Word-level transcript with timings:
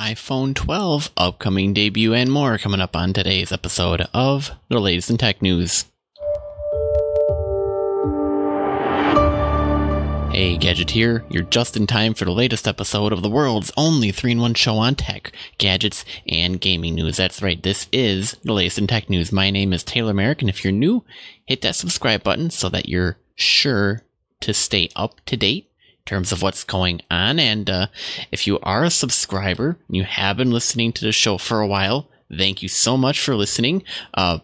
iPhone 0.00 0.54
12 0.54 1.10
upcoming 1.16 1.74
debut 1.74 2.14
and 2.14 2.30
more 2.30 2.56
coming 2.56 2.80
up 2.80 2.94
on 2.94 3.12
today's 3.12 3.50
episode 3.50 4.06
of 4.14 4.52
the 4.68 4.78
latest 4.78 5.10
in 5.10 5.18
tech 5.18 5.42
news. 5.42 5.86
Hey, 10.30 10.56
Gadgeteer, 10.56 11.24
you're 11.28 11.42
just 11.42 11.76
in 11.76 11.88
time 11.88 12.14
for 12.14 12.24
the 12.24 12.30
latest 12.30 12.68
episode 12.68 13.12
of 13.12 13.22
the 13.22 13.28
world's 13.28 13.72
only 13.76 14.12
3 14.12 14.32
in 14.32 14.40
1 14.40 14.54
show 14.54 14.76
on 14.76 14.94
tech, 14.94 15.32
gadgets, 15.58 16.04
and 16.28 16.60
gaming 16.60 16.94
news. 16.94 17.16
That's 17.16 17.42
right, 17.42 17.60
this 17.60 17.88
is 17.90 18.36
the 18.44 18.52
latest 18.52 18.78
in 18.78 18.86
tech 18.86 19.10
news. 19.10 19.32
My 19.32 19.50
name 19.50 19.72
is 19.72 19.82
Taylor 19.82 20.14
Merrick, 20.14 20.42
and 20.42 20.48
if 20.48 20.62
you're 20.62 20.72
new, 20.72 21.04
hit 21.44 21.62
that 21.62 21.74
subscribe 21.74 22.22
button 22.22 22.50
so 22.50 22.68
that 22.68 22.88
you're 22.88 23.18
sure 23.34 24.02
to 24.42 24.54
stay 24.54 24.90
up 24.94 25.20
to 25.26 25.36
date 25.36 25.67
terms 26.08 26.32
of 26.32 26.42
what's 26.42 26.64
going 26.64 27.02
on. 27.10 27.38
And 27.38 27.68
uh, 27.68 27.86
if 28.32 28.46
you 28.46 28.58
are 28.62 28.82
a 28.82 28.90
subscriber 28.90 29.78
and 29.86 29.96
you 29.96 30.04
have 30.04 30.38
been 30.38 30.50
listening 30.50 30.92
to 30.94 31.04
the 31.04 31.12
show 31.12 31.38
for 31.38 31.60
a 31.60 31.66
while, 31.66 32.08
thank 32.34 32.62
you 32.62 32.68
so 32.68 32.96
much 32.96 33.20
for 33.20 33.36
listening. 33.36 33.82
Uh, 34.14 34.38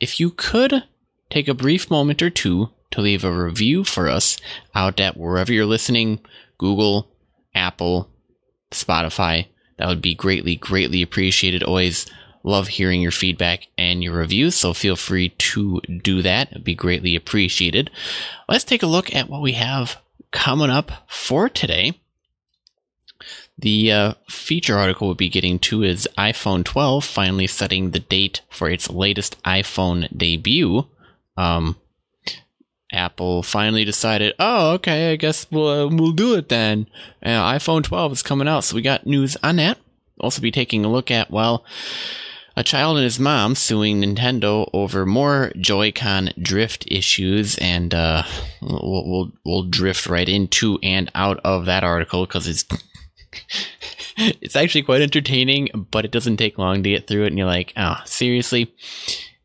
if 0.00 0.20
you 0.20 0.30
could 0.30 0.84
take 1.30 1.48
a 1.48 1.54
brief 1.54 1.90
moment 1.90 2.22
or 2.22 2.30
two 2.30 2.70
to 2.92 3.00
leave 3.00 3.24
a 3.24 3.32
review 3.32 3.84
for 3.84 4.08
us 4.08 4.38
out 4.74 5.00
at 5.00 5.16
wherever 5.16 5.52
you're 5.52 5.66
listening 5.66 6.20
Google, 6.58 7.08
Apple, 7.54 8.10
Spotify. 8.72 9.46
That 9.76 9.86
would 9.88 10.02
be 10.02 10.14
greatly, 10.14 10.56
greatly 10.56 11.02
appreciated. 11.02 11.62
Always 11.62 12.06
love 12.42 12.68
hearing 12.68 13.00
your 13.00 13.12
feedback 13.12 13.68
and 13.76 14.02
your 14.02 14.14
reviews, 14.14 14.56
so 14.56 14.74
feel 14.74 14.96
free 14.96 15.28
to 15.28 15.80
do 16.02 16.22
that. 16.22 16.50
It'd 16.50 16.64
be 16.64 16.74
greatly 16.74 17.14
appreciated. 17.14 17.90
Let's 18.48 18.64
take 18.64 18.82
a 18.82 18.88
look 18.88 19.14
at 19.14 19.28
what 19.28 19.42
we 19.42 19.52
have 19.52 19.98
coming 20.30 20.70
up 20.70 20.92
for 21.08 21.48
today. 21.48 21.98
The 23.58 23.90
uh, 23.90 24.14
feature 24.28 24.78
article 24.78 25.08
we'll 25.08 25.16
be 25.16 25.28
getting 25.28 25.58
to 25.60 25.82
is 25.82 26.08
iPhone 26.16 26.64
12 26.64 27.04
finally 27.04 27.48
setting 27.48 27.90
the 27.90 27.98
date 27.98 28.42
for 28.48 28.70
its 28.70 28.88
latest 28.88 29.42
iPhone 29.42 30.16
debut. 30.16 30.86
Um, 31.36 31.76
Apple 32.92 33.42
finally 33.42 33.84
decided, 33.84 34.34
oh, 34.38 34.72
okay, 34.74 35.12
I 35.12 35.16
guess 35.16 35.46
we'll 35.50 35.68
uh, 35.68 35.88
we'll 35.88 36.12
do 36.12 36.34
it 36.34 36.48
then. 36.48 36.86
Uh, 37.22 37.28
iPhone 37.52 37.82
12 37.82 38.12
is 38.12 38.22
coming 38.22 38.48
out, 38.48 38.64
so 38.64 38.76
we 38.76 38.82
got 38.82 39.06
news 39.06 39.36
on 39.42 39.56
that. 39.56 39.78
Also, 40.20 40.40
be 40.40 40.50
taking 40.50 40.84
a 40.84 40.90
look 40.90 41.10
at 41.10 41.30
well, 41.30 41.64
a 42.58 42.64
child 42.64 42.96
and 42.96 43.04
his 43.04 43.20
mom 43.20 43.54
suing 43.54 44.00
Nintendo 44.00 44.68
over 44.72 45.06
more 45.06 45.52
Joy-Con 45.60 46.30
drift 46.42 46.84
issues, 46.90 47.56
and 47.58 47.94
uh, 47.94 48.24
we'll, 48.60 49.04
we'll 49.06 49.32
we'll 49.44 49.62
drift 49.62 50.08
right 50.08 50.28
into 50.28 50.76
and 50.82 51.08
out 51.14 51.38
of 51.44 51.66
that 51.66 51.84
article 51.84 52.26
because 52.26 52.48
it's. 52.48 52.64
it's 54.16 54.56
actually 54.56 54.82
quite 54.82 55.02
entertaining, 55.02 55.68
but 55.92 56.04
it 56.04 56.10
doesn't 56.10 56.38
take 56.38 56.58
long 56.58 56.82
to 56.82 56.90
get 56.90 57.06
through 57.06 57.24
it, 57.24 57.28
and 57.28 57.38
you're 57.38 57.46
like, 57.46 57.72
oh, 57.76 57.98
seriously? 58.04 58.74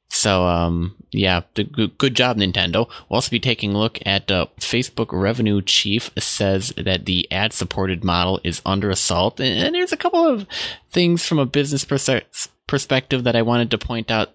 So, 0.09 0.45
um, 0.48 0.95
yeah, 1.11 1.42
good, 1.53 1.98
good 1.98 2.16
job, 2.16 2.38
Nintendo. 2.38 2.88
We'll 2.88 3.17
also 3.17 3.30
be 3.30 3.39
taking 3.39 3.73
a 3.73 3.77
look 3.77 4.00
at 4.05 4.31
uh, 4.31 4.48
Facebook 4.58 5.09
revenue 5.11 5.61
chief 5.61 6.09
says 6.17 6.73
that 6.77 7.05
the 7.05 7.30
ad 7.31 7.52
supported 7.52 8.03
model 8.03 8.39
is 8.44 8.61
under 8.66 8.89
assault. 8.89 9.39
And 9.39 9.75
there's 9.75 9.92
a 9.92 9.98
couple 9.98 10.25
of 10.25 10.48
things 10.92 11.25
from 11.25 11.39
a 11.39 11.45
business 11.45 11.83
pers- 11.83 12.50
perspective 12.67 13.23
that 13.23 13.36
I 13.36 13.42
wanted 13.42 13.72
to 13.72 13.78
point 13.78 14.11
out 14.11 14.33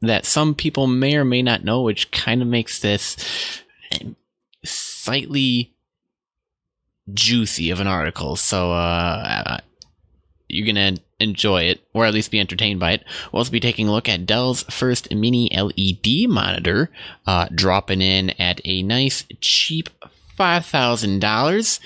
that 0.00 0.26
some 0.26 0.54
people 0.54 0.86
may 0.86 1.16
or 1.16 1.24
may 1.24 1.42
not 1.42 1.64
know, 1.64 1.82
which 1.82 2.10
kind 2.10 2.42
of 2.42 2.48
makes 2.48 2.80
this 2.80 3.16
slightly 4.64 5.72
juicy 7.12 7.70
of 7.70 7.80
an 7.80 7.86
article. 7.86 8.36
So, 8.36 8.72
uh, 8.72 9.58
you're 10.48 10.72
going 10.72 10.96
to 10.96 11.02
enjoy 11.20 11.62
it, 11.64 11.80
or 11.92 12.06
at 12.06 12.14
least 12.14 12.30
be 12.30 12.40
entertained 12.40 12.80
by 12.80 12.92
it. 12.92 13.04
We'll 13.32 13.40
also 13.40 13.52
be 13.52 13.60
taking 13.60 13.88
a 13.88 13.92
look 13.92 14.08
at 14.08 14.26
Dell's 14.26 14.62
first 14.64 15.12
mini 15.14 15.50
LED 15.54 16.28
monitor, 16.28 16.90
uh, 17.26 17.48
dropping 17.54 18.00
in 18.00 18.30
at 18.40 18.60
a 18.64 18.82
nice, 18.82 19.24
cheap 19.40 19.90
$5,000. 20.38 21.80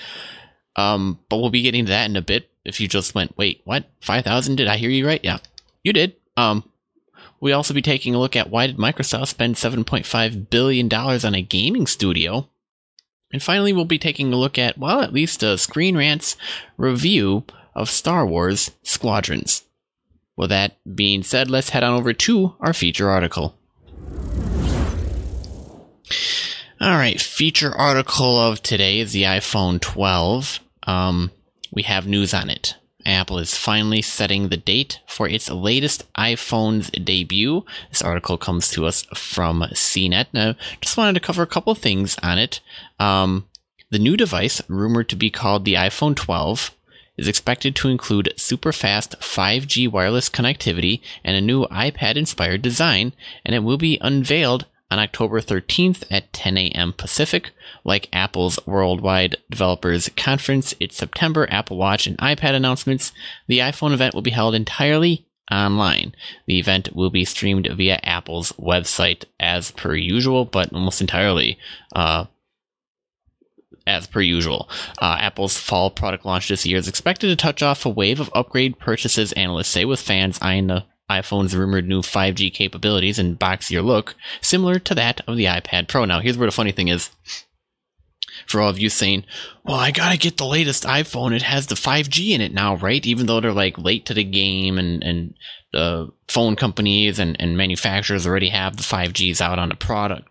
Um, 0.75 1.19
but 1.29 1.37
we'll 1.37 1.49
be 1.49 1.61
getting 1.61 1.85
to 1.85 1.91
that 1.91 2.09
in 2.09 2.15
a 2.15 2.21
bit. 2.21 2.49
If 2.63 2.79
you 2.79 2.87
just 2.87 3.13
went, 3.13 3.37
wait, 3.37 3.61
what? 3.65 3.85
5,000? 4.01 4.55
Did 4.55 4.67
I 4.67 4.77
hear 4.77 4.89
you 4.89 5.05
right? 5.05 5.21
Yeah, 5.23 5.39
you 5.83 5.93
did. 5.93 6.15
Um, 6.37 6.69
we'll 7.39 7.55
also 7.55 7.73
be 7.73 7.81
taking 7.81 8.15
a 8.15 8.19
look 8.19 8.35
at 8.35 8.49
why 8.49 8.67
did 8.67 8.77
Microsoft 8.77 9.27
spend 9.27 9.55
$7.5 9.55 10.49
billion 10.49 10.93
on 10.93 11.35
a 11.35 11.41
gaming 11.41 11.87
studio? 11.87 12.49
And 13.31 13.41
finally, 13.41 13.73
we'll 13.73 13.85
be 13.85 13.99
taking 13.99 14.31
a 14.31 14.37
look 14.37 14.57
at, 14.57 14.77
well, 14.77 15.01
at 15.01 15.13
least 15.13 15.41
a 15.41 15.57
Screen 15.57 15.97
Rant's 15.97 16.37
review 16.77 17.45
of 17.75 17.89
Star 17.89 18.25
Wars 18.25 18.71
Squadrons. 18.83 19.63
With 20.35 20.49
that 20.49 20.77
being 20.95 21.23
said, 21.23 21.49
let's 21.49 21.69
head 21.69 21.83
on 21.83 21.93
over 21.93 22.13
to 22.13 22.55
our 22.59 22.73
feature 22.73 23.09
article. 23.09 23.55
All 26.79 26.97
right, 26.97 27.19
feature 27.19 27.73
article 27.73 28.37
of 28.37 28.61
today 28.61 28.99
is 28.99 29.13
the 29.13 29.23
iPhone 29.23 29.79
12. 29.79 30.59
Um, 30.83 31.31
we 31.71 31.83
have 31.83 32.07
news 32.07 32.33
on 32.33 32.49
it. 32.49 32.75
Apple 33.05 33.37
is 33.37 33.57
finally 33.57 34.01
setting 34.01 34.49
the 34.49 34.57
date 34.57 34.99
for 35.07 35.27
its 35.27 35.49
latest 35.49 36.11
iPhone's 36.13 36.89
debut. 36.91 37.65
This 37.89 38.01
article 38.01 38.37
comes 38.37 38.69
to 38.71 38.85
us 38.85 39.03
from 39.13 39.61
CNET. 39.73 40.27
Now, 40.33 40.55
just 40.81 40.97
wanted 40.97 41.13
to 41.13 41.25
cover 41.25 41.43
a 41.43 41.47
couple 41.47 41.75
things 41.75 42.17
on 42.23 42.37
it. 42.37 42.59
Um, 42.99 43.47
the 43.89 43.99
new 43.99 44.17
device, 44.17 44.61
rumored 44.67 45.09
to 45.09 45.15
be 45.15 45.29
called 45.29 45.65
the 45.65 45.75
iPhone 45.75 46.15
12, 46.15 46.71
is 47.17 47.27
expected 47.27 47.75
to 47.75 47.89
include 47.89 48.33
super 48.37 48.71
fast 48.71 49.19
5G 49.19 49.91
wireless 49.91 50.29
connectivity 50.29 51.01
and 51.23 51.35
a 51.35 51.41
new 51.41 51.65
iPad 51.67 52.15
inspired 52.15 52.61
design, 52.61 53.13
and 53.45 53.55
it 53.55 53.59
will 53.59 53.77
be 53.77 53.99
unveiled 54.01 54.65
on 54.91 54.99
October 54.99 55.41
13th 55.41 56.03
at 56.11 56.31
10 56.33 56.57
a.m. 56.57 56.93
Pacific. 56.93 57.51
Like 57.83 58.09
Apple's 58.13 58.59
Worldwide 58.65 59.37
Developers 59.49 60.09
Conference, 60.15 60.75
its 60.79 60.95
September 60.95 61.47
Apple 61.49 61.77
Watch 61.77 62.07
and 62.07 62.17
iPad 62.19 62.53
announcements, 62.53 63.11
the 63.47 63.59
iPhone 63.59 63.93
event 63.93 64.13
will 64.13 64.21
be 64.21 64.31
held 64.31 64.55
entirely 64.55 65.25
online. 65.51 66.15
The 66.47 66.59
event 66.59 66.95
will 66.95 67.09
be 67.09 67.25
streamed 67.25 67.67
via 67.67 67.99
Apple's 68.03 68.51
website 68.53 69.25
as 69.39 69.71
per 69.71 69.95
usual, 69.95 70.45
but 70.45 70.71
almost 70.73 71.01
entirely 71.01 71.57
uh, 71.93 72.25
as 73.85 74.07
per 74.07 74.21
usual. 74.21 74.69
Uh, 74.99 75.17
Apple's 75.19 75.57
fall 75.57 75.89
product 75.91 76.25
launch 76.25 76.47
this 76.47 76.65
year 76.65 76.77
is 76.77 76.87
expected 76.87 77.27
to 77.27 77.35
touch 77.35 77.61
off 77.61 77.85
a 77.85 77.89
wave 77.89 78.19
of 78.19 78.29
upgrade 78.33 78.79
purchases, 78.79 79.33
analysts 79.33 79.69
say, 79.69 79.85
with 79.85 79.99
fans 79.99 80.39
eyeing 80.41 80.67
the 80.67 80.85
iPhone's 81.21 81.55
rumored 81.55 81.87
new 81.87 82.01
5G 82.01 82.53
capabilities 82.53 83.19
and 83.19 83.39
boxier 83.39 83.83
look, 83.83 84.15
similar 84.41 84.79
to 84.79 84.95
that 84.95 85.21
of 85.27 85.37
the 85.37 85.45
iPad 85.45 85.87
Pro. 85.87 86.05
Now, 86.05 86.19
here's 86.19 86.37
where 86.37 86.47
the 86.47 86.55
funny 86.55 86.71
thing 86.71 86.87
is. 86.87 87.09
For 88.47 88.59
all 88.59 88.69
of 88.69 88.79
you 88.79 88.89
saying, 88.89 89.25
well, 89.63 89.77
I 89.77 89.91
gotta 89.91 90.17
get 90.17 90.37
the 90.37 90.45
latest 90.45 90.83
iPhone. 90.83 91.35
It 91.35 91.43
has 91.43 91.67
the 91.67 91.75
5G 91.75 92.31
in 92.31 92.41
it 92.41 92.51
now, 92.51 92.75
right? 92.75 93.05
Even 93.05 93.27
though 93.27 93.39
they're 93.39 93.53
like 93.53 93.77
late 93.77 94.07
to 94.07 94.13
the 94.13 94.23
game 94.23 94.79
and, 94.79 95.03
and 95.03 95.35
the 95.71 96.09
phone 96.27 96.55
companies 96.55 97.19
and, 97.19 97.35
and 97.39 97.57
manufacturers 97.57 98.25
already 98.25 98.49
have 98.49 98.77
the 98.77 98.83
5Gs 98.83 99.39
out 99.39 99.59
on 99.59 99.69
the 99.69 99.75
product 99.75 100.27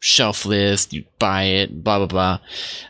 shelf 0.00 0.44
list, 0.44 0.92
you 0.92 1.04
buy 1.18 1.44
it, 1.44 1.84
blah, 1.84 1.98
blah, 1.98 2.06
blah. 2.06 2.38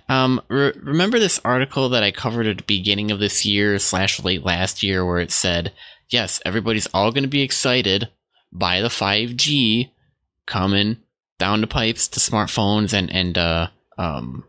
Um, 0.09 0.41
re- 0.49 0.73
remember 0.83 1.19
this 1.19 1.41
article 1.45 1.91
that 1.91 2.03
I 2.03 2.11
covered 2.11 2.47
at 2.47 2.57
the 2.57 2.65
beginning 2.65 3.11
of 3.11 3.21
this 3.21 3.45
year 3.45 3.79
slash 3.79 4.23
late 4.23 4.45
last 4.45 4.83
year 4.83 5.05
where 5.05 5.21
it 5.21 5.31
said, 5.31 5.73
yes, 6.13 6.41
everybody's 6.45 6.87
all 6.89 7.13
going 7.13 7.25
to 7.25 7.29
be 7.29 7.43
excited 7.43 8.09
by 8.53 8.81
the 8.81 8.89
5G 8.89 9.91
coming 10.47 10.99
down 11.39 11.61
the 11.61 11.67
pipes 11.67 12.09
to 12.09 12.21
smartphones 12.21 12.93
and, 12.93 13.11
and, 13.11 13.39
uh, 13.39 13.69
um, 13.99 14.45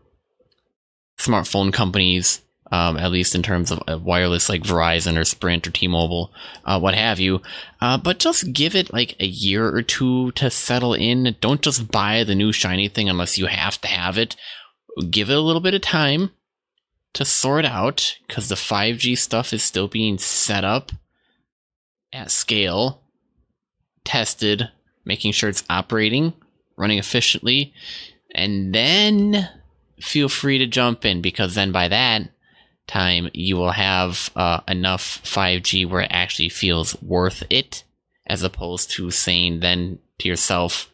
smartphone 1.18 1.72
companies 1.72 2.42
um, 2.74 2.96
at 2.96 3.12
least 3.12 3.36
in 3.36 3.42
terms 3.42 3.70
of, 3.70 3.80
wireless 4.04 4.48
like 4.48 4.62
Verizon 4.62 5.16
or 5.16 5.24
Sprint 5.24 5.66
or 5.66 5.70
T-Mobile, 5.70 6.32
uh, 6.64 6.80
what 6.80 6.94
have 6.94 7.20
you. 7.20 7.40
Uh, 7.80 7.98
but 7.98 8.18
just 8.18 8.52
give 8.52 8.74
it 8.74 8.92
like 8.92 9.14
a 9.20 9.26
year 9.26 9.68
or 9.72 9.80
two 9.80 10.32
to 10.32 10.50
settle 10.50 10.92
in. 10.92 11.36
Don't 11.40 11.62
just 11.62 11.92
buy 11.92 12.24
the 12.24 12.34
new 12.34 12.52
shiny 12.52 12.88
thing 12.88 13.08
unless 13.08 13.38
you 13.38 13.46
have 13.46 13.80
to 13.82 13.88
have 13.88 14.18
it. 14.18 14.34
Give 15.08 15.30
it 15.30 15.36
a 15.36 15.40
little 15.40 15.60
bit 15.60 15.74
of 15.74 15.82
time 15.82 16.30
to 17.12 17.24
sort 17.24 17.64
out 17.64 18.18
because 18.26 18.48
the 18.48 18.56
5G 18.56 19.16
stuff 19.16 19.52
is 19.52 19.62
still 19.62 19.86
being 19.86 20.18
set 20.18 20.64
up 20.64 20.90
at 22.14 22.30
scale, 22.30 23.02
tested, 24.04 24.70
making 25.04 25.32
sure 25.32 25.48
it's 25.50 25.64
operating, 25.68 26.32
running 26.76 26.98
efficiently, 26.98 27.74
and 28.34 28.74
then 28.74 29.48
feel 30.00 30.28
free 30.28 30.58
to 30.58 30.66
jump 30.66 31.04
in 31.04 31.20
because 31.20 31.54
then 31.54 31.72
by 31.72 31.88
that 31.88 32.30
time, 32.86 33.30
you 33.32 33.56
will 33.56 33.72
have 33.72 34.30
uh, 34.36 34.60
enough 34.68 35.20
5G 35.24 35.88
where 35.88 36.02
it 36.02 36.10
actually 36.10 36.48
feels 36.48 37.00
worth 37.02 37.42
it, 37.50 37.84
as 38.26 38.42
opposed 38.42 38.90
to 38.92 39.10
saying 39.10 39.60
then 39.60 39.98
to 40.18 40.28
yourself, 40.28 40.90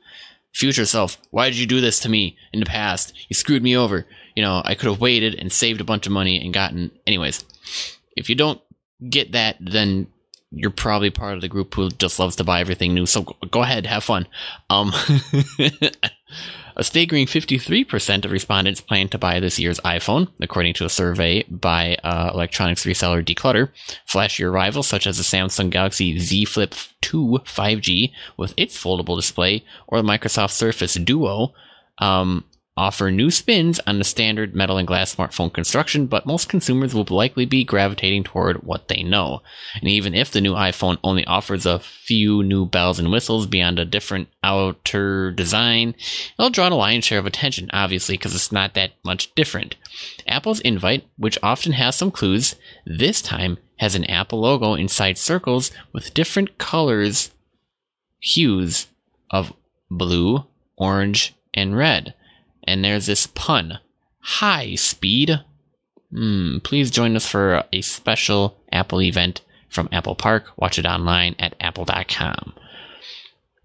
future 0.53 0.87
self, 0.87 1.19
why 1.31 1.49
did 1.49 1.59
you 1.59 1.67
do 1.67 1.81
this 1.81 2.01
to 2.01 2.09
me 2.09 2.37
in 2.53 2.61
the 2.61 2.67
past? 2.67 3.13
You 3.29 3.35
screwed 3.35 3.63
me 3.63 3.77
over. 3.77 4.07
You 4.35 4.43
know, 4.43 4.63
I 4.65 4.75
could 4.75 4.89
have 4.89 5.01
waited 5.01 5.35
and 5.35 5.53
saved 5.53 5.81
a 5.81 5.85
bunch 5.85 6.07
of 6.07 6.13
money 6.13 6.43
and 6.43 6.55
gotten. 6.55 6.91
Anyways, 7.07 7.45
if 8.17 8.29
you 8.29 8.35
don't 8.35 8.61
get 9.09 9.33
that, 9.33 9.57
then 9.61 10.07
you're 10.51 10.71
probably 10.71 11.11
part 11.11 11.35
of 11.35 11.41
the 11.41 11.49
group 11.49 11.75
who 11.75 11.91
just 11.91 12.19
loves 12.19 12.37
to 12.37 12.45
buy 12.45 12.61
everything 12.61 12.95
new. 12.95 13.07
So 13.07 13.23
go 13.51 13.63
ahead, 13.63 13.87
have 13.87 14.03
fun. 14.03 14.27
Um, 14.69 14.93
a 16.77 16.83
staggering 16.83 17.27
53% 17.27 18.25
of 18.25 18.33
respondents 18.33 18.81
plan 18.81 19.09
to 19.09 19.19
buy 19.19 19.39
this 19.39 19.61
year's 19.61 19.79
iPhone, 19.81 20.29
according 20.41 20.75
to 20.75 20.85
a 20.85 20.91
survey 20.91 21.45
by 21.45 21.97
uh, 22.03 22.31
electronics 22.35 22.85
reseller 22.85 23.25
Decluttr. 23.25 23.69
Flashier 24.09 24.53
rivals 24.53 24.89
such 24.89 25.07
as 25.07 25.19
the 25.19 25.23
Samsung 25.23 25.71
Galaxy 25.71 26.19
Z 26.19 26.47
Flip 26.47 26.75
2 27.03 27.41
5G 27.45 28.13
with 28.37 28.53
its 28.57 28.83
foldable 28.83 29.17
display 29.17 29.65
or 29.87 30.03
the 30.03 30.09
Microsoft 30.09 30.51
Surface 30.51 30.95
Duo 30.95 31.55
um, 31.99 32.45
offer 32.77 33.11
new 33.11 33.31
spins 33.31 33.81
on 33.87 33.99
the 33.99 34.05
standard 34.05 34.55
metal 34.55 34.79
and 34.79 34.87
glass 34.87 35.15
smartphone 35.15 35.53
construction, 35.53 36.07
but 36.07 36.25
most 36.25 36.49
consumers 36.49 36.95
will 36.95 37.07
likely 37.11 37.45
be 37.45 37.65
gravitating 37.65 38.25
toward 38.25 38.63
what 38.63 38.89
they 38.89 39.03
know. 39.03 39.43
And 39.75 39.89
even 39.89 40.15
if 40.15 40.31
the 40.31 40.41
new 40.41 40.55
iPhone 40.55 40.99
only 41.03 41.25
offers 41.27 41.67
a 41.67 41.81
few 41.81 42.43
new 42.43 42.65
bells 42.65 42.99
and 42.99 43.11
whistles 43.11 43.47
beyond 43.47 43.79
a 43.79 43.85
different 43.85 44.29
outer 44.43 45.31
design, 45.33 45.95
it'll 46.39 46.51
draw 46.51 46.69
the 46.69 46.77
lion's 46.77 47.05
share 47.05 47.19
of 47.19 47.27
attention, 47.27 47.69
obviously, 47.73 48.17
because 48.17 48.35
it's 48.35 48.53
not 48.53 48.75
that 48.75 48.93
much 49.05 49.35
different. 49.35 49.77
Apple's 50.27 50.61
Invite, 50.61 51.07
which 51.19 51.39
often 51.43 51.73
has 51.73 51.97
some 51.97 52.11
clues, 52.11 52.55
this 52.87 53.21
time 53.21 53.59
has 53.79 53.95
an 53.95 54.05
Apple 54.05 54.41
logo 54.41 54.75
inside 54.75 55.19
circles 55.19 55.71
with 55.93 56.15
different 56.15 56.57
colors, 56.59 57.33
hues 58.21 58.87
of 59.31 59.53
blue, 59.91 60.45
orange, 60.77 61.35
and 61.53 61.77
red 61.77 62.15
and 62.65 62.85
there's 62.85 63.07
this 63.07 63.27
pun. 63.27 63.79
High 64.21 64.75
speed. 64.75 65.41
Hmm, 66.13 66.59
please 66.59 66.91
join 66.91 67.17
us 67.17 67.27
for 67.27 67.65
a 67.73 67.81
special 67.83 68.57
Apple 68.73 69.01
event 69.03 69.43
from 69.69 69.89
Apple 69.93 70.15
Park. 70.15 70.47
Watch 70.57 70.79
it 70.79 70.87
online 70.87 71.37
at 71.39 71.55
apple.com. 71.61 72.55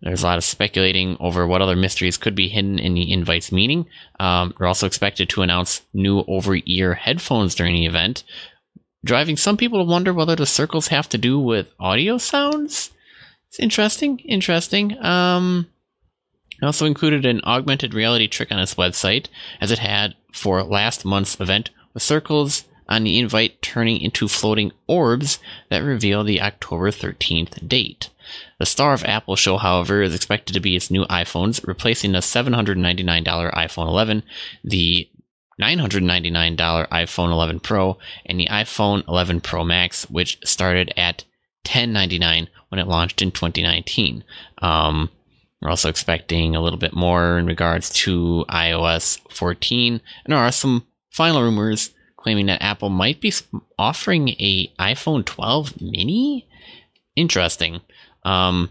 There's 0.01 0.21
a 0.21 0.25
lot 0.25 0.37
of 0.37 0.43
speculating 0.43 1.17
over 1.19 1.47
what 1.47 1.61
other 1.61 1.75
mysteries 1.75 2.17
could 2.17 2.35
be 2.35 2.47
hidden 2.47 2.77
in 2.77 2.93
the 2.93 3.11
invite's 3.11 3.51
meaning. 3.51 3.87
Um, 4.19 4.53
they're 4.57 4.67
also 4.67 4.85
expected 4.85 5.29
to 5.29 5.41
announce 5.41 5.81
new 5.93 6.23
over 6.27 6.57
ear 6.65 6.93
headphones 6.93 7.55
during 7.55 7.73
the 7.73 7.87
event, 7.87 8.23
driving 9.03 9.35
some 9.35 9.57
people 9.57 9.83
to 9.83 9.89
wonder 9.89 10.13
whether 10.13 10.35
the 10.35 10.45
circles 10.45 10.89
have 10.89 11.09
to 11.09 11.17
do 11.17 11.39
with 11.39 11.67
audio 11.79 12.19
sounds. 12.19 12.91
It's 13.47 13.59
interesting, 13.59 14.19
interesting. 14.19 15.03
Um, 15.03 15.67
it 16.61 16.65
also 16.65 16.85
included 16.85 17.25
an 17.25 17.41
augmented 17.43 17.93
reality 17.93 18.27
trick 18.27 18.51
on 18.51 18.59
its 18.59 18.75
website, 18.75 19.27
as 19.59 19.71
it 19.71 19.79
had 19.79 20.15
for 20.31 20.63
last 20.63 21.05
month's 21.05 21.39
event, 21.39 21.69
with 21.93 22.03
circles 22.03 22.65
on 22.87 23.03
the 23.03 23.17
invite 23.17 23.61
turning 23.61 23.99
into 24.01 24.27
floating 24.27 24.71
orbs 24.87 25.39
that 25.69 25.83
reveal 25.83 26.23
the 26.23 26.41
October 26.41 26.91
13th 26.91 27.67
date. 27.67 28.09
The 28.59 28.65
star 28.65 28.93
of 28.93 29.03
Apple 29.05 29.35
show, 29.35 29.57
however, 29.57 30.01
is 30.01 30.15
expected 30.15 30.53
to 30.53 30.59
be 30.59 30.75
its 30.75 30.91
new 30.91 31.05
iPhones, 31.05 31.65
replacing 31.67 32.11
the 32.11 32.19
$799 32.19 33.25
iPhone 33.25 33.87
11, 33.87 34.23
the 34.63 35.09
$999 35.61 36.57
iPhone 36.89 37.31
11 37.31 37.59
Pro, 37.59 37.97
and 38.25 38.39
the 38.39 38.47
iPhone 38.47 39.07
11 39.07 39.41
Pro 39.41 39.63
Max, 39.63 40.09
which 40.09 40.39
started 40.43 40.93
at 40.97 41.23
1099 41.65 42.49
when 42.69 42.79
it 42.79 42.87
launched 42.87 43.21
in 43.21 43.31
2019. 43.31 44.23
Um, 44.59 45.09
we're 45.65 45.71
also 45.71 45.89
expecting 45.89 46.55
a 46.55 46.61
little 46.61 46.77
bit 46.77 46.93
more 46.93 47.39
in 47.39 47.47
regards 47.47 47.89
to 47.89 48.45
iOS 48.49 49.19
14. 49.31 49.93
And 49.93 50.01
there 50.27 50.37
are 50.37 50.51
some 50.51 50.85
final 51.09 51.41
rumors 51.41 51.89
claiming 52.17 52.45
that 52.45 52.61
Apple 52.61 52.91
might 52.91 53.19
be 53.19 53.33
offering 53.79 54.29
a 54.29 54.71
iPhone 54.77 55.25
12 55.25 55.81
mini. 55.81 56.47
Interesting. 57.15 57.81
Um, 58.23 58.69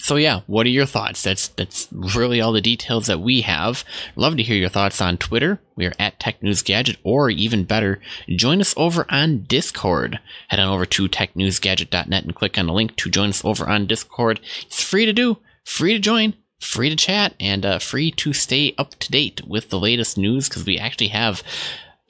so 0.00 0.16
yeah, 0.16 0.40
what 0.48 0.66
are 0.66 0.70
your 0.70 0.84
thoughts? 0.84 1.22
That's 1.22 1.46
that's 1.46 1.86
really 1.92 2.40
all 2.40 2.50
the 2.50 2.60
details 2.60 3.06
that 3.06 3.20
we 3.20 3.42
have. 3.42 3.84
Love 4.16 4.36
to 4.36 4.42
hear 4.42 4.56
your 4.56 4.70
thoughts 4.70 5.00
on 5.00 5.16
Twitter. 5.16 5.60
We 5.76 5.86
are 5.86 5.94
at 6.00 6.18
Tech 6.18 6.42
News 6.42 6.62
Gadget, 6.62 6.96
or 7.04 7.30
even 7.30 7.62
better, 7.62 8.00
join 8.30 8.60
us 8.60 8.74
over 8.76 9.06
on 9.10 9.44
Discord. 9.44 10.18
Head 10.48 10.58
on 10.58 10.74
over 10.74 10.86
to 10.86 11.08
technewsgadget.net 11.08 12.24
and 12.24 12.34
click 12.34 12.58
on 12.58 12.66
the 12.66 12.72
link 12.72 12.96
to 12.96 13.10
join 13.10 13.28
us 13.28 13.44
over 13.44 13.68
on 13.68 13.86
Discord. 13.86 14.40
It's 14.66 14.82
free 14.82 15.06
to 15.06 15.12
do 15.12 15.38
free 15.64 15.94
to 15.94 15.98
join, 15.98 16.34
free 16.60 16.90
to 16.90 16.96
chat, 16.96 17.34
and 17.40 17.64
uh, 17.64 17.78
free 17.78 18.10
to 18.12 18.32
stay 18.32 18.74
up 18.78 18.94
to 18.96 19.10
date 19.10 19.42
with 19.46 19.70
the 19.70 19.78
latest 19.78 20.16
news 20.16 20.48
because 20.48 20.64
we 20.64 20.78
actually 20.78 21.08
have 21.08 21.42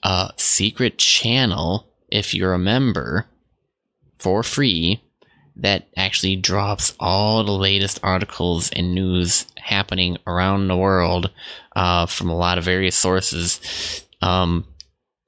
a 0.02 0.30
secret 0.36 0.98
channel 0.98 1.88
if 2.08 2.34
you're 2.34 2.54
a 2.54 2.58
member 2.58 3.26
for 4.18 4.42
free 4.42 5.02
that 5.56 5.88
actually 5.96 6.36
drops 6.36 6.94
all 6.98 7.44
the 7.44 7.52
latest 7.52 8.00
articles 8.02 8.70
and 8.70 8.94
news 8.94 9.46
happening 9.56 10.18
around 10.26 10.66
the 10.66 10.76
world 10.76 11.30
uh, 11.76 12.06
from 12.06 12.28
a 12.28 12.36
lot 12.36 12.58
of 12.58 12.64
various 12.64 12.96
sources. 12.96 14.04
Um, 14.20 14.66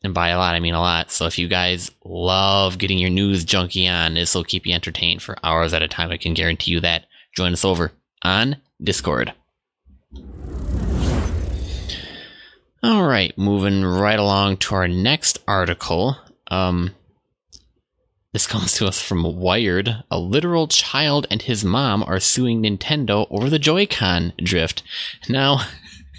and 0.02 0.12
by 0.14 0.28
a 0.28 0.38
lot, 0.38 0.54
I 0.54 0.60
mean 0.60 0.74
a 0.74 0.80
lot. 0.80 1.10
So 1.10 1.26
if 1.26 1.38
you 1.38 1.48
guys 1.48 1.90
love 2.04 2.78
getting 2.78 2.98
your 2.98 3.10
news 3.10 3.44
junkie 3.44 3.88
on, 3.88 4.14
this 4.14 4.34
will 4.34 4.44
keep 4.44 4.66
you 4.66 4.74
entertained 4.74 5.22
for 5.22 5.36
hours 5.42 5.72
at 5.72 5.82
a 5.82 5.88
time. 5.88 6.10
I 6.10 6.16
can 6.16 6.34
guarantee 6.34 6.72
you 6.72 6.80
that. 6.80 7.06
Join 7.34 7.52
us 7.52 7.64
over 7.64 7.92
on 8.26 8.56
Discord. 8.82 9.32
All 12.82 13.06
right, 13.06 13.36
moving 13.38 13.84
right 13.84 14.18
along 14.18 14.58
to 14.58 14.74
our 14.74 14.88
next 14.88 15.38
article. 15.46 16.16
Um, 16.48 16.94
this 18.32 18.46
comes 18.46 18.74
to 18.74 18.86
us 18.86 19.00
from 19.00 19.22
Wired. 19.22 20.02
A 20.10 20.18
literal 20.18 20.66
child 20.66 21.26
and 21.30 21.40
his 21.40 21.64
mom 21.64 22.02
are 22.02 22.20
suing 22.20 22.62
Nintendo 22.62 23.26
over 23.30 23.48
the 23.48 23.58
Joy-Con 23.58 24.32
drift. 24.42 24.82
Now, 25.28 25.60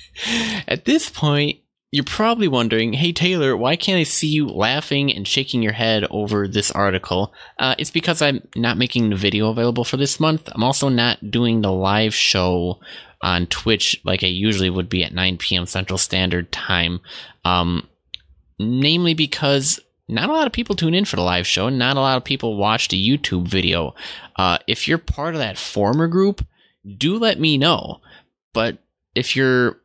at 0.68 0.86
this 0.86 1.10
point, 1.10 1.60
you're 1.98 2.04
probably 2.04 2.48
wondering, 2.48 2.94
hey 2.94 3.12
Taylor, 3.12 3.58
why 3.58 3.76
can't 3.76 3.98
I 3.98 4.04
see 4.04 4.28
you 4.28 4.48
laughing 4.48 5.12
and 5.12 5.28
shaking 5.28 5.64
your 5.64 5.74
head 5.74 6.06
over 6.12 6.48
this 6.48 6.70
article? 6.70 7.34
Uh, 7.58 7.74
it's 7.80 7.90
because 7.90 8.22
I'm 8.22 8.48
not 8.56 8.78
making 8.78 9.10
the 9.10 9.16
video 9.16 9.50
available 9.50 9.84
for 9.84 9.98
this 9.98 10.20
month. 10.20 10.48
I'm 10.54 10.64
also 10.64 10.90
not 10.90 11.32
doing 11.32 11.62
the 11.62 11.72
live 11.72 12.14
show 12.14 12.80
on 13.24 13.48
Twitch 13.48 14.00
like 14.06 14.24
I 14.24 14.28
usually 14.28 14.70
would 14.70 14.90
be 14.90 15.04
at 15.04 15.12
9 15.12 15.40
p.m. 15.40 15.66
Central 15.66 15.98
Standard 15.98 16.52
Time. 16.52 17.00
Um, 17.44 17.88
namely 18.60 19.16
because 19.16 19.80
not 20.08 20.30
a 20.30 20.34
lot 20.34 20.46
of 20.46 20.54
people 20.54 20.76
tune 20.76 20.94
in 20.94 21.06
for 21.06 21.16
the 21.16 21.24
live 21.24 21.48
show. 21.48 21.68
Not 21.70 21.98
a 21.98 22.02
lot 22.02 22.18
of 22.18 22.24
people 22.24 22.58
watch 22.58 22.90
the 22.90 23.18
YouTube 23.18 23.48
video. 23.48 23.96
Uh, 24.36 24.60
if 24.68 24.88
you're 24.88 25.00
part 25.00 25.34
of 25.34 25.40
that 25.40 25.58
former 25.58 26.08
group, 26.08 26.46
do 26.96 27.18
let 27.18 27.40
me 27.40 27.58
know. 27.58 28.02
But 28.54 28.78
if 29.16 29.36
you're 29.36 29.82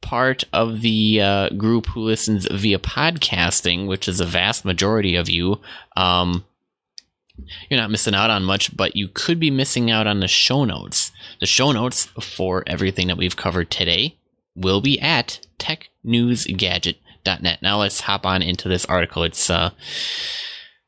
part 0.00 0.44
of 0.52 0.82
the 0.82 1.20
uh, 1.20 1.48
group 1.50 1.86
who 1.86 2.00
listens 2.00 2.46
via 2.50 2.78
podcasting, 2.78 3.86
which 3.86 4.08
is 4.08 4.20
a 4.20 4.26
vast 4.26 4.64
majority 4.64 5.16
of 5.16 5.28
you, 5.28 5.60
um, 5.96 6.44
you're 7.68 7.80
not 7.80 7.90
missing 7.90 8.14
out 8.14 8.30
on 8.30 8.44
much, 8.44 8.74
but 8.76 8.96
you 8.96 9.08
could 9.08 9.38
be 9.38 9.50
missing 9.50 9.90
out 9.90 10.06
on 10.06 10.20
the 10.20 10.28
show 10.28 10.64
notes. 10.64 11.12
The 11.40 11.46
show 11.46 11.72
notes 11.72 12.06
for 12.20 12.64
everything 12.66 13.08
that 13.08 13.18
we've 13.18 13.36
covered 13.36 13.70
today 13.70 14.16
will 14.54 14.80
be 14.80 14.98
at 15.00 15.46
technewsgadget.net. 15.58 17.62
Now 17.62 17.78
let's 17.78 18.00
hop 18.00 18.24
on 18.24 18.42
into 18.42 18.68
this 18.68 18.86
article. 18.86 19.22
It's 19.22 19.50
uh, 19.50 19.70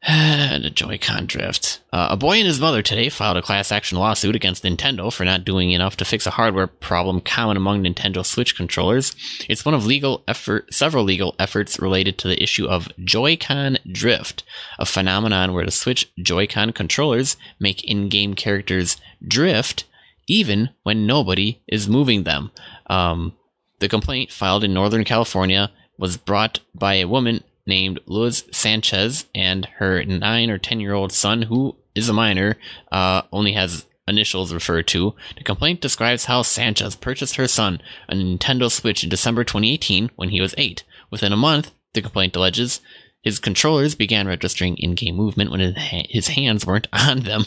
the 0.06 0.70
Joy-Con 0.72 1.26
drift. 1.26 1.80
Uh, 1.92 2.08
a 2.10 2.16
boy 2.16 2.36
and 2.36 2.46
his 2.46 2.60
mother 2.60 2.82
today 2.82 3.08
filed 3.08 3.36
a 3.36 3.42
class 3.42 3.72
action 3.72 3.98
lawsuit 3.98 4.36
against 4.36 4.62
Nintendo 4.62 5.12
for 5.12 5.24
not 5.24 5.44
doing 5.44 5.72
enough 5.72 5.96
to 5.96 6.04
fix 6.04 6.24
a 6.24 6.30
hardware 6.30 6.68
problem 6.68 7.20
common 7.20 7.56
among 7.56 7.82
Nintendo 7.82 8.24
Switch 8.24 8.56
controllers. 8.56 9.16
It's 9.48 9.64
one 9.64 9.74
of 9.74 9.86
legal 9.86 10.22
effort, 10.28 10.72
several 10.72 11.02
legal 11.02 11.34
efforts 11.40 11.80
related 11.80 12.16
to 12.18 12.28
the 12.28 12.40
issue 12.40 12.66
of 12.66 12.88
Joy-Con 13.02 13.78
drift, 13.90 14.44
a 14.78 14.86
phenomenon 14.86 15.52
where 15.52 15.64
the 15.64 15.72
Switch 15.72 16.08
Joy-Con 16.22 16.72
controllers 16.72 17.36
make 17.58 17.82
in-game 17.82 18.34
characters 18.34 18.98
drift 19.26 19.84
even 20.28 20.70
when 20.84 21.06
nobody 21.06 21.60
is 21.66 21.88
moving 21.88 22.22
them. 22.22 22.52
Um, 22.86 23.32
the 23.80 23.88
complaint 23.88 24.30
filed 24.30 24.62
in 24.62 24.74
Northern 24.74 25.04
California 25.04 25.72
was 25.98 26.16
brought 26.16 26.60
by 26.74 26.94
a 26.94 27.08
woman 27.08 27.42
named 27.68 28.00
Luz 28.06 28.44
Sanchez 28.50 29.26
and 29.34 29.66
her 29.76 30.02
nine 30.04 30.50
or 30.50 30.58
ten 30.58 30.80
year 30.80 30.94
old 30.94 31.12
son, 31.12 31.42
who 31.42 31.76
is 31.94 32.08
a 32.08 32.12
minor, 32.12 32.56
uh, 32.90 33.22
only 33.32 33.52
has 33.52 33.86
initials 34.08 34.52
referred 34.52 34.88
to. 34.88 35.14
The 35.36 35.44
complaint 35.44 35.80
describes 35.80 36.24
how 36.24 36.42
Sanchez 36.42 36.96
purchased 36.96 37.36
her 37.36 37.46
son 37.46 37.80
a 38.08 38.14
Nintendo 38.14 38.70
Switch 38.70 39.04
in 39.04 39.10
December 39.10 39.44
2018 39.44 40.10
when 40.16 40.30
he 40.30 40.40
was 40.40 40.54
eight. 40.56 40.82
Within 41.10 41.32
a 41.32 41.36
month, 41.36 41.72
the 41.94 42.02
complaint 42.02 42.34
alleges, 42.34 42.80
his 43.22 43.40
controllers 43.40 43.94
began 43.94 44.28
registering 44.28 44.76
in-game 44.76 45.16
movement 45.16 45.50
when 45.50 45.74
his 46.08 46.28
hands 46.28 46.64
weren't 46.64 46.86
on 46.92 47.20
them. 47.20 47.44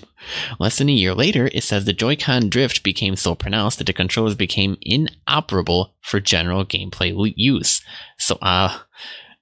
Less 0.60 0.78
than 0.78 0.90
a 0.90 0.94
year 0.94 1.16
later, 1.16 1.50
it 1.54 1.64
says 1.64 1.86
the 1.86 1.94
Joy-Con 1.94 2.50
drift 2.50 2.84
became 2.84 3.16
so 3.16 3.36
pronounced 3.36 3.78
that 3.78 3.86
the 3.88 3.94
controllers 3.94 4.36
became 4.36 4.78
inoperable 4.82 5.96
for 6.02 6.20
general 6.20 6.66
gameplay 6.66 7.34
use. 7.36 7.82
So, 8.18 8.38
uh, 8.42 8.80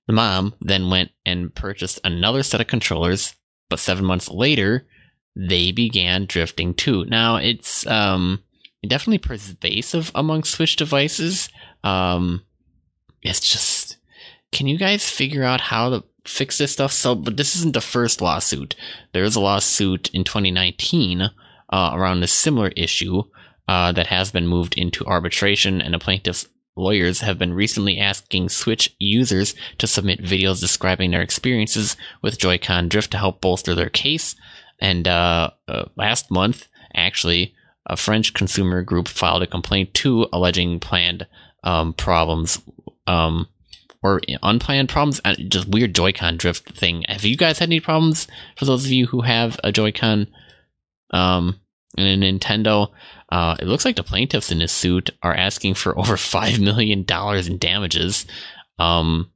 the 0.09 0.13
mom 0.13 0.55
then 0.59 0.89
went 0.89 1.11
and 1.23 1.53
purchased 1.53 1.99
another 2.03 2.41
set 2.41 2.59
of 2.59 2.65
controllers 2.65 3.35
but 3.69 3.79
seven 3.79 4.05
months 4.05 4.27
later, 4.27 4.87
they 5.35 5.71
began 5.71 6.25
drifting 6.25 6.73
too. 6.73 7.05
Now 7.05 7.35
it's 7.35 7.85
um, 7.85 8.43
definitely 8.85 9.19
pervasive 9.19 10.11
among 10.15 10.45
Switch 10.45 10.75
devices. 10.75 11.49
Um, 11.83 12.43
it's 13.21 13.39
just, 13.39 13.97
can 14.51 14.67
you 14.67 14.79
guys 14.79 15.07
figure 15.07 15.43
out 15.43 15.61
how 15.61 15.89
to 15.91 16.03
fix 16.25 16.57
this 16.57 16.71
stuff? 16.71 16.91
So, 16.91 17.13
but 17.13 17.37
this 17.37 17.55
isn't 17.55 17.75
the 17.75 17.81
first 17.81 18.19
lawsuit. 18.19 18.75
There 19.13 19.23
is 19.23 19.35
a 19.35 19.41
lawsuit 19.41 20.09
in 20.11 20.23
2019 20.23 21.21
uh, 21.21 21.91
around 21.93 22.23
a 22.23 22.27
similar 22.27 22.69
issue 22.69 23.21
uh, 23.67 23.91
that 23.91 24.07
has 24.07 24.31
been 24.31 24.47
moved 24.47 24.75
into 24.75 25.05
arbitration, 25.05 25.79
and 25.79 25.93
the 25.93 25.99
plaintiffs 25.99 26.47
lawyers 26.79 27.21
have 27.21 27.38
been 27.38 27.53
recently 27.53 28.00
asking 28.00 28.50
Switch 28.50 28.95
users 28.98 29.53
to 29.77 29.88
submit 29.88 30.24
videos 30.24 30.59
describing 30.59 31.12
their 31.12 31.21
experiences 31.21 31.98
with 32.21 32.39
Joy-Con 32.39 32.89
drift 32.89 33.12
to 33.12 33.17
help 33.17 33.41
bolster 33.41 33.75
their 33.75 33.89
case. 33.89 34.36
And 34.79 35.07
uh, 35.07 35.51
uh, 35.67 35.86
last 35.95 36.31
month, 36.31 36.67
actually, 36.95 37.53
a 37.86 37.98
French 37.98 38.33
consumer 38.33 38.81
group 38.81 39.07
filed 39.07 39.43
a 39.43 39.48
complaint 39.48 39.93
too, 39.93 40.27
alleging 40.31 40.79
planned 40.79 41.27
um, 41.63 41.93
problems 41.93 42.62
um, 43.07 43.48
or 44.01 44.21
unplanned 44.41 44.89
problems, 44.89 45.19
uh, 45.25 45.36
just 45.36 45.67
weird 45.67 45.93
Joy-Con 45.93 46.38
drift 46.38 46.71
thing. 46.71 47.03
Have 47.09 47.25
you 47.25 47.36
guys 47.36 47.59
had 47.59 47.69
any 47.69 47.79
problems? 47.79 48.27
For 48.55 48.65
those 48.65 48.86
of 48.86 48.91
you 48.91 49.07
who 49.07 49.21
have 49.21 49.59
a 49.63 49.71
Joy-Con 49.71 50.27
um, 51.12 51.59
and 51.98 52.24
a 52.24 52.31
Nintendo, 52.31 52.91
uh, 53.31 53.55
it 53.59 53.67
looks 53.67 53.86
like 53.86 53.95
the 53.95 54.03
plaintiffs 54.03 54.51
in 54.51 54.59
this 54.59 54.71
suit 54.71 55.12
are 55.21 55.36
asking 55.36 55.75
for 55.75 55.98
over 56.00 56.17
five 56.17 56.59
million 56.59 57.03
dollars 57.03 57.48
in 57.48 57.57
damages. 57.57 58.25
Um, 58.77 59.31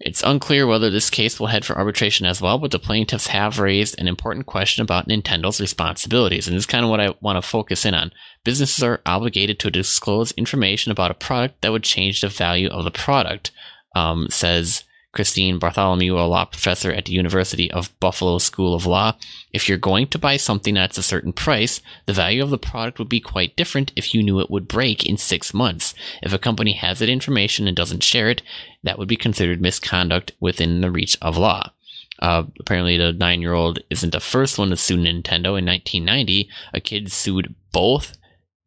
it's 0.00 0.22
unclear 0.22 0.66
whether 0.66 0.88
this 0.88 1.10
case 1.10 1.38
will 1.38 1.48
head 1.48 1.64
for 1.64 1.76
arbitration 1.76 2.24
as 2.24 2.40
well, 2.40 2.58
but 2.58 2.70
the 2.70 2.78
plaintiffs 2.78 3.26
have 3.26 3.58
raised 3.58 4.00
an 4.00 4.08
important 4.08 4.46
question 4.46 4.82
about 4.82 5.06
Nintendo's 5.06 5.60
responsibilities, 5.60 6.48
and 6.48 6.56
this 6.56 6.62
is 6.62 6.66
kind 6.66 6.84
of 6.84 6.90
what 6.90 7.00
I 7.00 7.14
want 7.20 7.36
to 7.36 7.46
focus 7.46 7.84
in 7.84 7.94
on. 7.94 8.10
Businesses 8.42 8.82
are 8.82 9.02
obligated 9.04 9.58
to 9.60 9.70
disclose 9.70 10.32
information 10.32 10.90
about 10.90 11.10
a 11.10 11.14
product 11.14 11.60
that 11.60 11.70
would 11.70 11.84
change 11.84 12.22
the 12.22 12.28
value 12.28 12.70
of 12.70 12.84
the 12.84 12.90
product, 12.90 13.50
um, 13.94 14.28
says 14.30 14.84
Christine 15.12 15.58
Bartholomew, 15.58 16.14
a 16.16 16.22
law 16.22 16.44
professor 16.44 16.92
at 16.92 17.06
the 17.06 17.12
University 17.12 17.70
of 17.70 17.98
Buffalo 17.98 18.38
School 18.38 18.74
of 18.74 18.86
Law. 18.86 19.16
If 19.52 19.68
you're 19.68 19.78
going 19.78 20.06
to 20.08 20.18
buy 20.18 20.36
something 20.36 20.74
that's 20.74 20.98
a 20.98 21.02
certain 21.02 21.32
price, 21.32 21.80
the 22.06 22.12
value 22.12 22.42
of 22.42 22.50
the 22.50 22.58
product 22.58 22.98
would 22.98 23.08
be 23.08 23.20
quite 23.20 23.56
different 23.56 23.92
if 23.96 24.14
you 24.14 24.22
knew 24.22 24.38
it 24.38 24.50
would 24.50 24.68
break 24.68 25.04
in 25.04 25.16
six 25.16 25.52
months. 25.52 25.94
If 26.22 26.32
a 26.32 26.38
company 26.38 26.74
has 26.74 27.00
that 27.00 27.08
information 27.08 27.66
and 27.66 27.76
doesn't 27.76 28.04
share 28.04 28.30
it, 28.30 28.42
that 28.84 28.98
would 28.98 29.08
be 29.08 29.16
considered 29.16 29.60
misconduct 29.60 30.32
within 30.38 30.80
the 30.80 30.90
reach 30.90 31.16
of 31.20 31.36
law. 31.36 31.72
Uh, 32.20 32.44
apparently, 32.60 32.96
the 32.96 33.12
nine 33.12 33.40
year 33.40 33.54
old 33.54 33.80
isn't 33.90 34.12
the 34.12 34.20
first 34.20 34.58
one 34.58 34.70
to 34.70 34.76
sue 34.76 34.96
Nintendo. 34.96 35.58
In 35.58 35.66
1990, 35.66 36.48
a 36.72 36.80
kid 36.80 37.10
sued 37.10 37.54
both 37.72 38.16